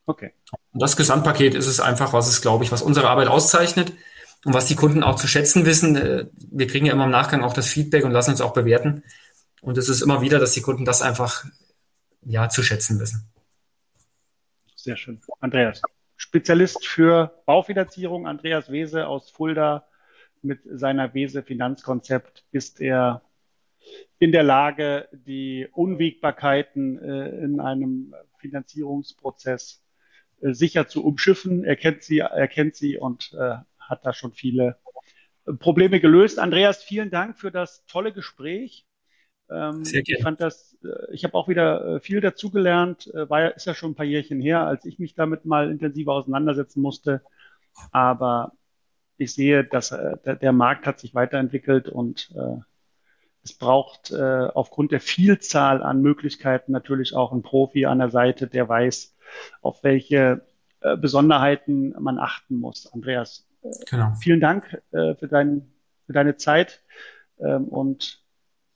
[0.05, 0.35] Okay.
[0.73, 3.95] Und das Gesamtpaket ist es einfach, was es, glaube ich, was unsere Arbeit auszeichnet
[4.45, 5.97] und was die Kunden auch zu schätzen wissen.
[5.97, 9.05] Äh, wir kriegen ja immer im Nachgang auch das Feedback und lassen uns auch bewerten.
[9.63, 11.47] Und es ist immer wieder, dass die Kunden das einfach,
[12.27, 13.33] ja, zu schätzen wissen.
[14.77, 15.23] Sehr schön.
[15.41, 15.81] Andreas,
[16.19, 19.87] Spezialist für Baufinanzierung, Andreas Wese aus Fulda,
[20.43, 23.23] mit seiner Wese Finanzkonzept ist er
[24.19, 29.83] in der Lage, die Unwägbarkeiten äh, in einem Finanzierungsprozess
[30.41, 31.65] äh, sicher zu umschiffen.
[31.65, 34.77] Er kennt sie, er kennt sie und äh, hat da schon viele
[35.59, 36.39] Probleme gelöst.
[36.39, 38.87] Andreas, vielen Dank für das tolle Gespräch.
[39.51, 40.19] Ähm, Sehr gerne.
[40.19, 40.79] Ich fand das,
[41.11, 43.11] ich habe auch wieder viel dazugelernt.
[43.13, 46.81] War ist ja schon ein paar Jährchen her, als ich mich damit mal intensiver auseinandersetzen
[46.81, 47.23] musste.
[47.91, 48.53] Aber
[49.17, 52.61] ich sehe, dass äh, der Markt hat sich weiterentwickelt und äh,
[53.45, 58.47] es braucht äh, aufgrund der Vielzahl an Möglichkeiten natürlich auch einen Profi an der Seite,
[58.47, 59.17] der weiß,
[59.61, 60.47] auf welche
[60.81, 62.93] äh, Besonderheiten man achten muss.
[62.93, 64.13] Andreas, äh, genau.
[64.21, 65.73] vielen Dank äh, für, dein,
[66.07, 66.83] für deine Zeit.
[67.41, 68.23] Ähm, und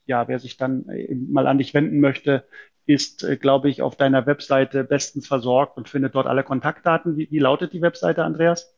[0.05, 0.85] ja, wer sich dann
[1.29, 2.45] mal an dich wenden möchte,
[2.85, 7.17] ist, äh, glaube ich, auf deiner Webseite bestens versorgt und findet dort alle Kontaktdaten.
[7.17, 8.76] Wie, wie lautet die Webseite, Andreas?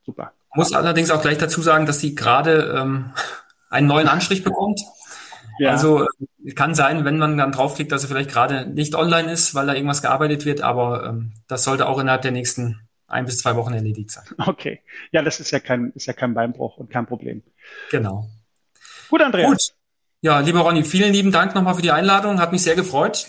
[0.05, 0.33] Super.
[0.53, 3.11] Muss allerdings auch gleich dazu sagen, dass sie gerade ähm,
[3.69, 4.81] einen neuen Anstrich bekommt.
[5.57, 5.71] Ja.
[5.71, 6.05] Also
[6.55, 9.73] kann sein, wenn man dann draufklickt, dass er vielleicht gerade nicht online ist, weil da
[9.73, 13.73] irgendwas gearbeitet wird, aber ähm, das sollte auch innerhalb der nächsten ein bis zwei Wochen
[13.73, 14.25] erledigt sein.
[14.37, 14.81] Okay.
[15.11, 17.43] Ja, das ist ja kein, ist ja kein Beinbruch und kein Problem.
[17.91, 18.27] Genau.
[19.09, 19.49] Gut, Andreas.
[19.49, 19.73] Gut.
[20.25, 22.39] Ja, lieber Ronny, vielen lieben Dank nochmal für die Einladung.
[22.39, 23.27] Hat mich sehr gefreut.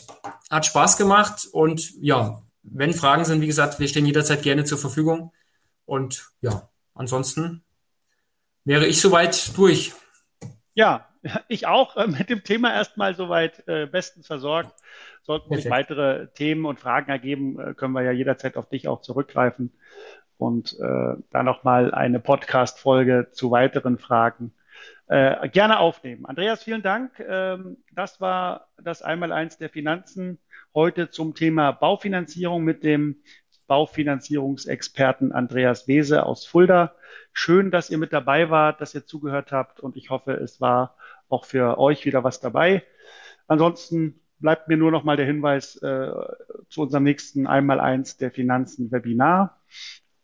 [0.51, 1.47] Hat Spaß gemacht.
[1.53, 5.30] Und ja, wenn Fragen sind, wie gesagt, wir stehen jederzeit gerne zur Verfügung.
[5.84, 7.62] Und ja, ansonsten
[8.64, 9.92] wäre ich soweit durch.
[10.72, 11.07] Ja,
[11.49, 14.72] ich auch äh, mit dem Thema erstmal soweit äh, bestens versorgt.
[15.22, 19.03] Sollten sich weitere Themen und Fragen ergeben, äh, können wir ja jederzeit auf dich auch
[19.03, 19.70] zurückgreifen
[20.38, 24.55] und äh, da nochmal eine Podcast-Folge zu weiteren Fragen
[25.09, 26.26] äh, gerne aufnehmen.
[26.26, 27.12] Andreas, vielen Dank.
[27.20, 30.38] Ähm, das war das Einmaleins der Finanzen
[30.74, 33.22] heute zum Thema Baufinanzierung mit dem
[33.66, 36.94] Baufinanzierungsexperten Andreas Wese aus Fulda.
[37.32, 40.96] Schön, dass ihr mit dabei wart, dass ihr zugehört habt und ich hoffe, es war
[41.28, 42.82] auch für euch wieder was dabei.
[43.48, 46.11] Ansonsten bleibt mir nur noch mal der Hinweis äh,
[46.68, 49.61] zu unserem nächsten Einmaleins der Finanzen Webinar.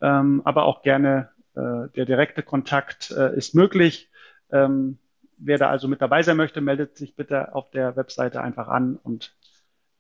[0.01, 4.11] Ähm, aber auch gerne äh, der direkte Kontakt äh, ist möglich.
[4.53, 4.99] Ähm,
[5.39, 8.97] wer da also mit dabei sein möchte, meldet sich bitte auf der Webseite einfach an
[8.97, 9.35] und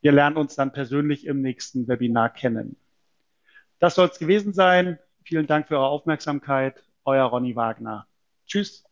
[0.00, 2.76] wir lernen uns dann persönlich im nächsten Webinar kennen.
[3.78, 4.98] Das soll es gewesen sein.
[5.24, 6.82] Vielen Dank für eure Aufmerksamkeit.
[7.04, 8.06] Euer Ronny Wagner.
[8.46, 8.84] Tschüss.